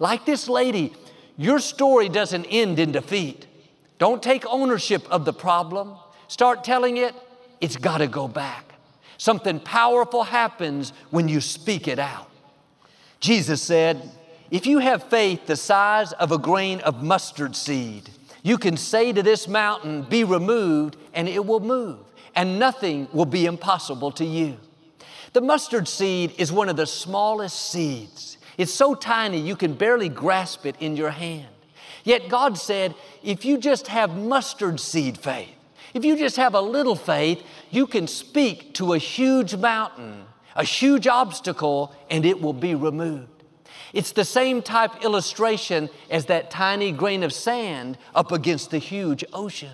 Like 0.01 0.27
this 0.27 0.49
lady, 0.49 0.93
your 1.37 1.61
story 1.61 2.09
doesn't 2.09 2.45
end 2.47 2.81
in 2.81 2.91
defeat. 2.91 3.47
Don't 3.99 4.23
take 4.23 4.45
ownership 4.47 5.07
of 5.11 5.25
the 5.25 5.33
problem. 5.33 5.95
Start 6.27 6.65
telling 6.65 6.97
it, 6.97 7.15
it's 7.61 7.77
got 7.77 7.99
to 7.99 8.09
go 8.09 8.27
back. 8.27 8.75
Something 9.17 9.61
powerful 9.61 10.25
happens 10.25 10.93
when 11.11 11.29
you 11.29 11.41
speak 11.41 11.87
it 11.87 12.01
out. 12.01 12.29
Jesus 13.21 13.63
said, 13.63 14.11
If 14.51 14.67
you 14.67 14.79
have 14.79 15.03
faith 15.05 15.47
the 15.47 15.57
size 15.57 16.13
of 16.13 16.31
a 16.31 16.39
grain 16.39 16.81
of 16.81 17.03
mustard 17.03 17.57
seed, 17.57 18.11
you 18.43 18.59
can 18.59 18.77
say 18.77 19.13
to 19.13 19.23
this 19.23 19.49
mountain, 19.49 20.03
Be 20.03 20.23
removed, 20.23 20.97
and 21.15 21.29
it 21.29 21.45
will 21.45 21.61
move, 21.61 21.99
and 22.35 22.59
nothing 22.59 23.09
will 23.13 23.27
be 23.27 23.47
impossible 23.47 24.13
to 24.13 24.25
you. 24.25 24.57
The 25.33 25.41
mustard 25.41 25.89
seed 25.89 26.33
is 26.39 26.53
one 26.53 26.69
of 26.69 26.77
the 26.77 26.87
smallest 26.87 27.71
seeds. 27.71 28.39
It's 28.57 28.73
so 28.73 28.95
tiny 28.95 29.39
you 29.39 29.57
can 29.57 29.75
barely 29.75 30.09
grasp 30.09 30.65
it 30.65 30.77
in 30.79 30.97
your 30.97 31.11
hand. 31.11 31.49
Yet 32.05 32.29
God 32.29 32.57
said, 32.57 32.95
if 33.25 33.45
you 33.45 33.59
just 33.59 33.89
have 33.89 34.17
mustard 34.17 34.79
seed 34.79 35.19
faith, 35.19 35.51
if 35.93 36.05
you 36.05 36.17
just 36.17 36.37
have 36.37 36.55
a 36.55 36.61
little 36.61 36.95
faith, 36.95 37.43
you 37.71 37.87
can 37.89 38.07
speak 38.07 38.75
to 38.75 38.93
a 38.93 38.99
huge 38.99 39.57
mountain, 39.57 40.25
a 40.55 40.63
huge 40.63 41.09
obstacle, 41.09 41.93
and 42.09 42.25
it 42.25 42.41
will 42.41 42.53
be 42.53 42.77
removed. 42.77 43.36
It's 43.97 44.13
the 44.13 44.27
same 44.27 44.61
type 44.61 45.03
illustration 45.03 45.89
as 46.11 46.27
that 46.27 46.51
tiny 46.51 46.93
grain 46.93 47.23
of 47.23 47.33
sand 47.33 47.97
up 48.15 48.31
against 48.31 48.71
the 48.71 48.77
huge 48.77 49.25
ocean. 49.33 49.73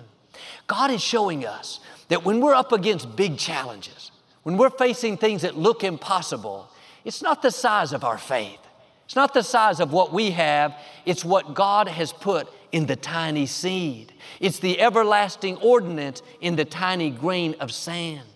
God 0.65 0.91
is 0.91 1.01
showing 1.01 1.45
us 1.45 1.81
that 2.07 2.23
when 2.23 2.39
we're 2.39 2.53
up 2.53 2.71
against 2.71 3.17
big 3.17 3.37
challenges, 3.37 4.11
when 4.43 4.55
we're 4.55 4.69
facing 4.69 5.17
things 5.17 5.41
that 5.41 5.57
look 5.57 5.83
impossible, 5.83 6.69
it's 7.03 7.21
not 7.21 7.41
the 7.41 7.51
size 7.51 7.91
of 7.91 8.05
our 8.05 8.17
faith, 8.17 8.61
it's 9.03 9.17
not 9.17 9.33
the 9.33 9.43
size 9.43 9.81
of 9.81 9.91
what 9.91 10.13
we 10.13 10.31
have, 10.31 10.73
it's 11.05 11.25
what 11.25 11.53
God 11.53 11.89
has 11.89 12.13
put 12.13 12.47
in 12.71 12.85
the 12.85 12.95
tiny 12.95 13.45
seed. 13.45 14.13
It's 14.39 14.59
the 14.59 14.79
everlasting 14.79 15.57
ordinance 15.57 16.21
in 16.39 16.55
the 16.55 16.63
tiny 16.63 17.09
grain 17.09 17.55
of 17.59 17.73
sand. 17.73 18.29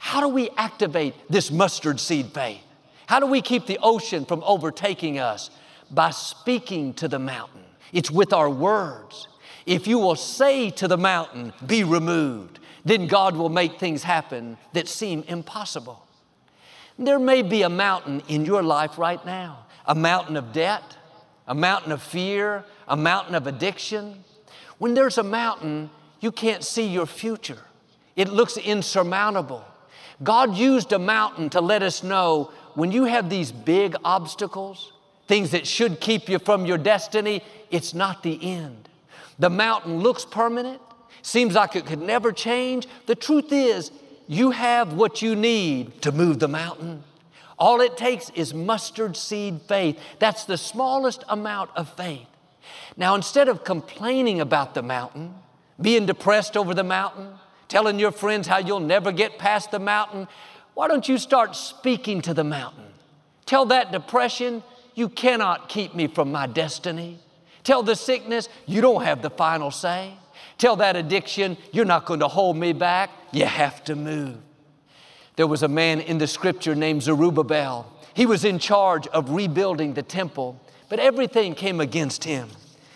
How 0.00 0.20
do 0.20 0.28
we 0.28 0.50
activate 0.58 1.14
this 1.30 1.50
mustard 1.50 1.98
seed 1.98 2.26
faith? 2.34 2.63
How 3.06 3.20
do 3.20 3.26
we 3.26 3.42
keep 3.42 3.66
the 3.66 3.78
ocean 3.82 4.24
from 4.24 4.42
overtaking 4.44 5.18
us? 5.18 5.50
By 5.90 6.10
speaking 6.10 6.94
to 6.94 7.08
the 7.08 7.18
mountain. 7.18 7.62
It's 7.92 8.10
with 8.10 8.32
our 8.32 8.50
words. 8.50 9.28
If 9.66 9.86
you 9.86 9.98
will 9.98 10.16
say 10.16 10.70
to 10.70 10.88
the 10.88 10.98
mountain, 10.98 11.52
be 11.66 11.84
removed, 11.84 12.58
then 12.84 13.06
God 13.06 13.36
will 13.36 13.48
make 13.48 13.78
things 13.78 14.02
happen 14.02 14.56
that 14.72 14.88
seem 14.88 15.24
impossible. 15.26 16.04
There 16.98 17.18
may 17.18 17.42
be 17.42 17.62
a 17.62 17.68
mountain 17.68 18.22
in 18.28 18.44
your 18.44 18.62
life 18.62 18.98
right 18.98 19.24
now 19.24 19.60
a 19.86 19.94
mountain 19.94 20.36
of 20.36 20.52
debt, 20.54 20.96
a 21.46 21.54
mountain 21.54 21.92
of 21.92 22.02
fear, 22.02 22.64
a 22.88 22.96
mountain 22.96 23.34
of 23.34 23.46
addiction. 23.46 24.24
When 24.78 24.94
there's 24.94 25.18
a 25.18 25.22
mountain, 25.22 25.90
you 26.20 26.32
can't 26.32 26.64
see 26.64 26.86
your 26.86 27.04
future. 27.04 27.58
It 28.16 28.30
looks 28.30 28.56
insurmountable. 28.56 29.62
God 30.22 30.56
used 30.56 30.92
a 30.92 30.98
mountain 30.98 31.50
to 31.50 31.60
let 31.60 31.82
us 31.82 32.02
know 32.02 32.50
when 32.74 32.92
you 32.92 33.04
have 33.04 33.30
these 33.30 33.52
big 33.52 33.96
obstacles, 34.04 34.92
things 35.26 35.50
that 35.52 35.66
should 35.66 36.00
keep 36.00 36.28
you 36.28 36.38
from 36.38 36.66
your 36.66 36.78
destiny, 36.78 37.42
it's 37.70 37.94
not 37.94 38.22
the 38.22 38.38
end. 38.42 38.88
The 39.38 39.50
mountain 39.50 40.00
looks 40.00 40.24
permanent, 40.24 40.80
seems 41.22 41.54
like 41.54 41.76
it 41.76 41.86
could 41.86 42.00
never 42.00 42.32
change. 42.32 42.86
The 43.06 43.14
truth 43.14 43.52
is, 43.52 43.90
you 44.26 44.52
have 44.52 44.92
what 44.94 45.22
you 45.22 45.34
need 45.36 46.02
to 46.02 46.12
move 46.12 46.38
the 46.38 46.48
mountain. 46.48 47.04
All 47.58 47.80
it 47.80 47.96
takes 47.96 48.30
is 48.30 48.52
mustard 48.52 49.16
seed 49.16 49.60
faith. 49.68 49.98
That's 50.18 50.44
the 50.44 50.58
smallest 50.58 51.24
amount 51.28 51.70
of 51.76 51.88
faith. 51.94 52.26
Now, 52.96 53.14
instead 53.14 53.48
of 53.48 53.64
complaining 53.64 54.40
about 54.40 54.74
the 54.74 54.82
mountain, 54.82 55.34
being 55.80 56.06
depressed 56.06 56.56
over 56.56 56.74
the 56.74 56.84
mountain, 56.84 57.34
telling 57.68 57.98
your 57.98 58.12
friends 58.12 58.46
how 58.46 58.58
you'll 58.58 58.80
never 58.80 59.12
get 59.12 59.38
past 59.38 59.70
the 59.70 59.78
mountain, 59.78 60.28
why 60.74 60.88
don't 60.88 61.08
you 61.08 61.18
start 61.18 61.56
speaking 61.56 62.20
to 62.22 62.34
the 62.34 62.44
mountain? 62.44 62.84
Tell 63.46 63.66
that 63.66 63.92
depression, 63.92 64.62
you 64.94 65.08
cannot 65.08 65.68
keep 65.68 65.94
me 65.94 66.06
from 66.06 66.32
my 66.32 66.46
destiny. 66.46 67.18
Tell 67.62 67.82
the 67.82 67.96
sickness, 67.96 68.48
you 68.66 68.80
don't 68.80 69.04
have 69.04 69.22
the 69.22 69.30
final 69.30 69.70
say. 69.70 70.14
Tell 70.58 70.76
that 70.76 70.96
addiction, 70.96 71.56
you're 71.72 71.84
not 71.84 72.06
going 72.06 72.20
to 72.20 72.28
hold 72.28 72.56
me 72.56 72.72
back. 72.72 73.10
You 73.32 73.46
have 73.46 73.82
to 73.84 73.96
move. 73.96 74.36
There 75.36 75.46
was 75.46 75.62
a 75.62 75.68
man 75.68 76.00
in 76.00 76.18
the 76.18 76.26
scripture 76.26 76.74
named 76.74 77.02
Zerubbabel. 77.02 77.90
He 78.14 78.26
was 78.26 78.44
in 78.44 78.58
charge 78.58 79.06
of 79.08 79.30
rebuilding 79.30 79.94
the 79.94 80.02
temple, 80.02 80.60
but 80.88 81.00
everything 81.00 81.54
came 81.54 81.80
against 81.80 82.22
him. 82.22 82.48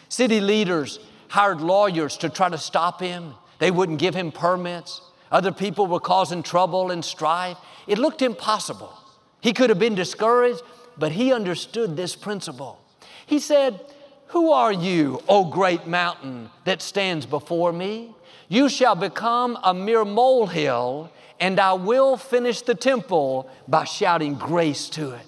City 0.09 0.41
leaders 0.41 1.01
hired 1.29 1.61
lawyers 1.61 2.17
to 2.19 2.29
try 2.29 2.49
to 2.49 2.59
stop 2.59 3.01
him. 3.01 3.35
They 3.59 3.71
wouldn't 3.71 3.99
give 3.99 4.15
him 4.15 4.31
permits. 4.31 5.01
Other 5.31 5.53
people 5.53 5.87
were 5.87 6.01
causing 6.01 6.43
trouble 6.43 6.91
and 6.91 7.05
strife. 7.05 7.59
It 7.87 7.99
looked 7.99 8.23
impossible. 8.23 8.93
He 9.41 9.53
could 9.53 9.71
have 9.71 9.79
been 9.79 9.95
discouraged, 9.95 10.63
but 10.97 11.13
he 11.13 11.33
understood 11.33 11.97
this 11.97 12.17
principle. 12.17 12.81
He 13.27 13.39
said, 13.39 13.81
Who 14.29 14.53
are 14.53 14.73
you, 14.73 15.21
O 15.29 15.45
great 15.45 15.87
mountain 15.87 16.51
that 16.65 16.83
stands 16.83 17.27
before 17.27 17.73
me? 17.73 18.15
You 18.49 18.69
shall 18.69 18.95
become 18.95 19.59
a 19.63 19.75
mere 19.75 20.05
molehill, 20.05 21.13
and 21.39 21.61
I 21.61 21.75
will 21.75 22.17
finish 22.17 22.63
the 22.63 22.75
temple 22.75 23.51
by 23.69 23.85
shouting 23.85 24.35
grace 24.35 24.89
to 24.91 25.11
it. 25.13 25.27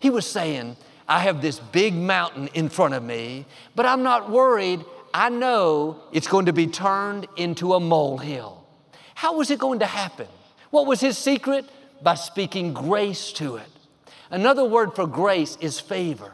He 0.00 0.10
was 0.10 0.26
saying, 0.26 0.76
I 1.08 1.20
have 1.20 1.40
this 1.40 1.60
big 1.60 1.94
mountain 1.94 2.48
in 2.54 2.68
front 2.68 2.94
of 2.94 3.02
me, 3.04 3.46
but 3.76 3.86
I'm 3.86 4.02
not 4.02 4.30
worried. 4.30 4.84
I 5.14 5.28
know 5.28 6.00
it's 6.12 6.26
going 6.26 6.46
to 6.46 6.52
be 6.52 6.66
turned 6.66 7.28
into 7.36 7.74
a 7.74 7.80
molehill. 7.80 8.61
How 9.14 9.36
was 9.36 9.50
it 9.50 9.58
going 9.58 9.80
to 9.80 9.86
happen? 9.86 10.28
What 10.70 10.86
was 10.86 11.00
his 11.00 11.18
secret? 11.18 11.68
By 12.02 12.14
speaking 12.14 12.72
grace 12.72 13.32
to 13.34 13.56
it. 13.56 13.68
Another 14.30 14.64
word 14.64 14.94
for 14.94 15.06
grace 15.06 15.56
is 15.60 15.78
favor. 15.78 16.32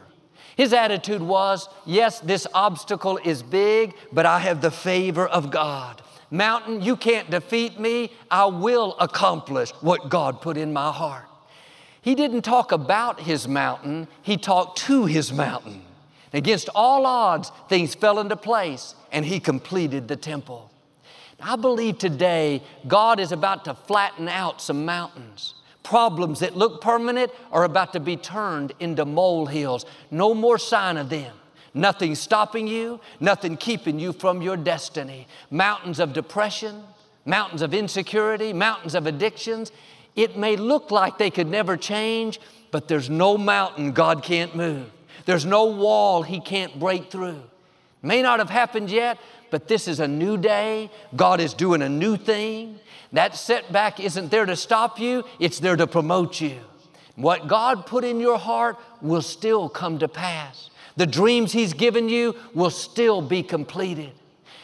His 0.55 0.73
attitude 0.73 1.21
was, 1.21 1.69
yes, 1.85 2.19
this 2.19 2.47
obstacle 2.53 3.17
is 3.23 3.43
big, 3.43 3.93
but 4.11 4.25
I 4.25 4.39
have 4.39 4.61
the 4.61 4.71
favor 4.71 5.27
of 5.27 5.51
God. 5.51 6.01
Mountain, 6.31 6.81
you 6.81 6.95
can't 6.95 7.29
defeat 7.29 7.79
me. 7.79 8.11
I 8.29 8.45
will 8.45 8.95
accomplish 8.99 9.71
what 9.81 10.09
God 10.09 10.41
put 10.41 10.57
in 10.57 10.73
my 10.73 10.91
heart. 10.91 11.25
He 12.01 12.15
didn't 12.15 12.43
talk 12.43 12.71
about 12.71 13.19
his 13.21 13.47
mountain, 13.47 14.07
he 14.21 14.37
talked 14.37 14.79
to 14.79 15.05
his 15.05 15.33
mountain. 15.33 15.81
Against 16.33 16.69
all 16.75 17.05
odds, 17.05 17.51
things 17.67 17.95
fell 17.95 18.19
into 18.19 18.35
place 18.35 18.95
and 19.11 19.25
he 19.25 19.39
completed 19.39 20.07
the 20.07 20.15
temple. 20.15 20.69
I 21.41 21.55
believe 21.55 21.97
today 21.97 22.61
God 22.87 23.19
is 23.19 23.31
about 23.31 23.65
to 23.65 23.73
flatten 23.73 24.27
out 24.27 24.61
some 24.61 24.85
mountains. 24.85 25.55
Problems 25.83 26.41
that 26.41 26.55
look 26.55 26.81
permanent 26.81 27.31
are 27.51 27.63
about 27.63 27.93
to 27.93 27.99
be 27.99 28.17
turned 28.17 28.73
into 28.79 29.05
molehills. 29.05 29.85
No 30.11 30.33
more 30.33 30.57
sign 30.57 30.97
of 30.97 31.09
them. 31.09 31.33
Nothing 31.73 32.15
stopping 32.15 32.67
you, 32.67 32.99
nothing 33.19 33.55
keeping 33.55 33.99
you 33.99 34.11
from 34.11 34.41
your 34.41 34.57
destiny. 34.57 35.27
Mountains 35.49 35.99
of 35.99 36.13
depression, 36.13 36.83
mountains 37.25 37.61
of 37.61 37.73
insecurity, 37.73 38.53
mountains 38.53 38.95
of 38.95 39.07
addictions. 39.07 39.71
It 40.15 40.35
may 40.35 40.55
look 40.55 40.91
like 40.91 41.17
they 41.17 41.29
could 41.29 41.47
never 41.47 41.77
change, 41.77 42.39
but 42.71 42.87
there's 42.87 43.09
no 43.09 43.37
mountain 43.37 43.91
God 43.91 44.23
can't 44.23 44.55
move. 44.55 44.91
There's 45.25 45.45
no 45.45 45.65
wall 45.65 46.23
He 46.23 46.39
can't 46.39 46.79
break 46.79 47.11
through. 47.11 47.41
May 48.01 48.21
not 48.21 48.39
have 48.39 48.49
happened 48.49 48.89
yet, 48.89 49.17
but 49.51 49.67
this 49.67 49.87
is 49.87 49.99
a 49.99 50.07
new 50.07 50.37
day. 50.37 50.89
God 51.15 51.39
is 51.39 51.53
doing 51.53 51.81
a 51.81 51.89
new 51.89 52.17
thing. 52.17 52.79
That 53.13 53.35
setback 53.35 53.99
isn't 53.99 54.29
there 54.29 54.45
to 54.45 54.55
stop 54.55 54.99
you, 54.99 55.23
it's 55.39 55.59
there 55.59 55.75
to 55.75 55.87
promote 55.87 56.39
you. 56.41 56.59
What 57.15 57.47
God 57.47 57.85
put 57.85 58.03
in 58.03 58.19
your 58.19 58.37
heart 58.37 58.77
will 59.01 59.21
still 59.21 59.67
come 59.67 59.99
to 59.99 60.07
pass. 60.07 60.69
The 60.95 61.07
dreams 61.07 61.51
He's 61.51 61.73
given 61.73 62.07
you 62.09 62.35
will 62.53 62.69
still 62.69 63.21
be 63.21 63.43
completed. 63.43 64.11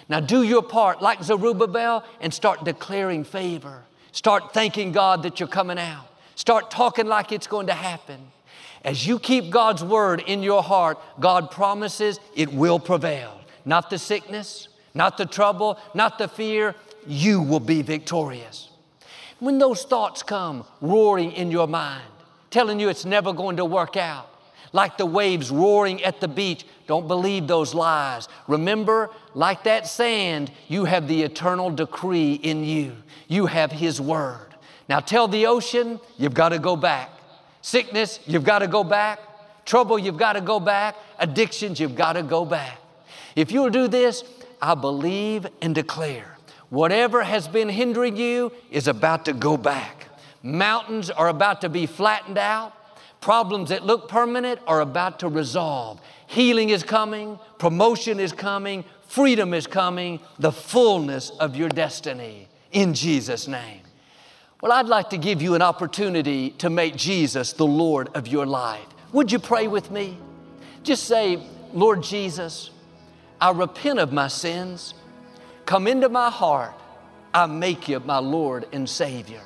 Now, 0.07 0.19
do 0.19 0.43
your 0.43 0.61
part 0.61 1.01
like 1.01 1.23
Zerubbabel 1.23 2.03
and 2.21 2.33
start 2.33 2.63
declaring 2.63 3.23
favor. 3.23 3.83
Start 4.11 4.53
thanking 4.53 4.91
God 4.91 5.23
that 5.23 5.39
you're 5.39 5.49
coming 5.49 5.79
out. 5.79 6.07
Start 6.35 6.69
talking 6.69 7.07
like 7.07 7.31
it's 7.31 7.47
going 7.47 7.67
to 7.67 7.73
happen. 7.73 8.31
As 8.83 9.07
you 9.07 9.17
keep 9.17 9.49
God's 9.49 9.83
word 9.83 10.23
in 10.27 10.43
your 10.43 10.61
heart, 10.61 10.99
God 11.19 11.49
promises 11.49 12.19
it 12.35 12.53
will 12.53 12.79
prevail. 12.79 13.41
Not 13.65 13.89
the 13.89 13.97
sickness, 13.97 14.67
not 14.95 15.17
the 15.17 15.25
trouble, 15.25 15.77
not 15.93 16.17
the 16.17 16.27
fear, 16.27 16.73
you 17.05 17.41
will 17.41 17.59
be 17.59 17.83
victorious. 17.83 18.69
When 19.39 19.59
those 19.59 19.83
thoughts 19.83 20.23
come 20.23 20.65
roaring 20.81 21.33
in 21.33 21.51
your 21.51 21.67
mind, 21.67 22.03
telling 22.49 22.79
you 22.79 22.89
it's 22.89 23.05
never 23.05 23.33
going 23.33 23.57
to 23.57 23.65
work 23.65 23.97
out, 23.97 24.29
like 24.71 24.97
the 24.97 25.05
waves 25.05 25.51
roaring 25.51 26.03
at 26.03 26.19
the 26.21 26.27
beach, 26.27 26.65
don't 26.87 27.07
believe 27.07 27.47
those 27.47 27.73
lies. 27.73 28.27
Remember, 28.47 29.09
like 29.33 29.63
that 29.63 29.87
sand, 29.87 30.51
you 30.67 30.85
have 30.85 31.07
the 31.07 31.23
eternal 31.23 31.69
decree 31.69 32.33
in 32.33 32.63
you. 32.63 32.95
You 33.27 33.45
have 33.45 33.71
His 33.71 33.99
Word. 33.99 34.55
Now 34.87 34.99
tell 34.99 35.27
the 35.27 35.47
ocean, 35.47 35.99
you've 36.17 36.33
got 36.33 36.49
to 36.49 36.59
go 36.59 36.75
back. 36.75 37.09
Sickness, 37.61 38.19
you've 38.27 38.43
got 38.43 38.59
to 38.59 38.67
go 38.67 38.83
back. 38.83 39.19
Trouble, 39.65 39.97
you've 39.97 40.17
got 40.17 40.33
to 40.33 40.41
go 40.41 40.59
back. 40.59 40.95
Addictions, 41.19 41.79
you've 41.79 41.95
got 41.95 42.13
to 42.13 42.23
go 42.23 42.45
back. 42.45 42.79
If 43.35 43.51
you'll 43.51 43.69
do 43.69 43.87
this, 43.87 44.23
I 44.61 44.75
believe 44.75 45.47
and 45.61 45.73
declare 45.75 46.37
whatever 46.69 47.23
has 47.23 47.47
been 47.47 47.69
hindering 47.69 48.17
you 48.17 48.51
is 48.71 48.87
about 48.87 49.25
to 49.25 49.33
go 49.33 49.57
back. 49.57 50.07
Mountains 50.43 51.09
are 51.09 51.29
about 51.29 51.61
to 51.61 51.69
be 51.69 51.85
flattened 51.85 52.37
out. 52.37 52.73
Problems 53.21 53.69
that 53.69 53.85
look 53.85 54.09
permanent 54.09 54.59
are 54.67 54.81
about 54.81 55.19
to 55.19 55.27
resolve. 55.27 55.99
Healing 56.27 56.69
is 56.69 56.83
coming, 56.83 57.39
promotion 57.57 58.19
is 58.19 58.31
coming, 58.31 58.83
freedom 59.07 59.53
is 59.53 59.67
coming, 59.67 60.19
the 60.37 60.51
fullness 60.51 61.31
of 61.39 61.55
your 61.55 61.69
destiny 61.69 62.47
in 62.71 62.93
Jesus' 62.93 63.47
name. 63.47 63.81
Well, 64.61 64.71
I'd 64.71 64.87
like 64.87 65.09
to 65.11 65.17
give 65.17 65.41
you 65.41 65.55
an 65.55 65.61
opportunity 65.61 66.51
to 66.51 66.69
make 66.69 66.95
Jesus 66.95 67.53
the 67.53 67.65
Lord 67.65 68.09
of 68.15 68.27
your 68.27 68.45
life. 68.45 68.85
Would 69.13 69.31
you 69.31 69.39
pray 69.39 69.67
with 69.67 69.91
me? 69.91 70.17
Just 70.83 71.05
say, 71.05 71.39
Lord 71.73 72.03
Jesus, 72.03 72.69
I 73.39 73.51
repent 73.51 73.99
of 73.99 74.11
my 74.13 74.27
sins. 74.27 74.93
Come 75.65 75.87
into 75.87 76.09
my 76.09 76.29
heart. 76.29 76.73
I 77.33 77.45
make 77.47 77.89
you 77.89 77.99
my 77.99 78.19
Lord 78.19 78.67
and 78.71 78.89
Savior. 78.89 79.41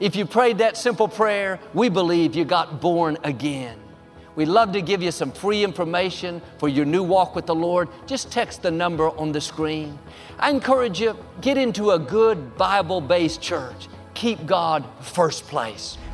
If 0.00 0.14
you 0.16 0.26
prayed 0.26 0.58
that 0.58 0.76
simple 0.76 1.08
prayer, 1.08 1.58
we 1.72 1.88
believe 1.88 2.34
you 2.34 2.44
got 2.44 2.80
born 2.80 3.16
again. 3.24 3.78
We'd 4.34 4.48
love 4.48 4.72
to 4.72 4.82
give 4.82 5.02
you 5.02 5.10
some 5.10 5.32
free 5.32 5.64
information 5.64 6.42
for 6.58 6.68
your 6.68 6.84
new 6.84 7.02
walk 7.02 7.34
with 7.34 7.46
the 7.46 7.54
Lord. 7.54 7.88
Just 8.06 8.30
text 8.30 8.60
the 8.60 8.70
number 8.70 9.08
on 9.18 9.32
the 9.32 9.40
screen. 9.40 9.98
I 10.38 10.50
encourage 10.50 11.00
you, 11.00 11.16
get 11.40 11.56
into 11.56 11.92
a 11.92 11.98
good 11.98 12.58
Bible 12.58 13.00
based 13.00 13.40
church 13.40 13.88
keep 14.16 14.44
God 14.46 14.84
first 15.00 15.46
place. 15.46 15.96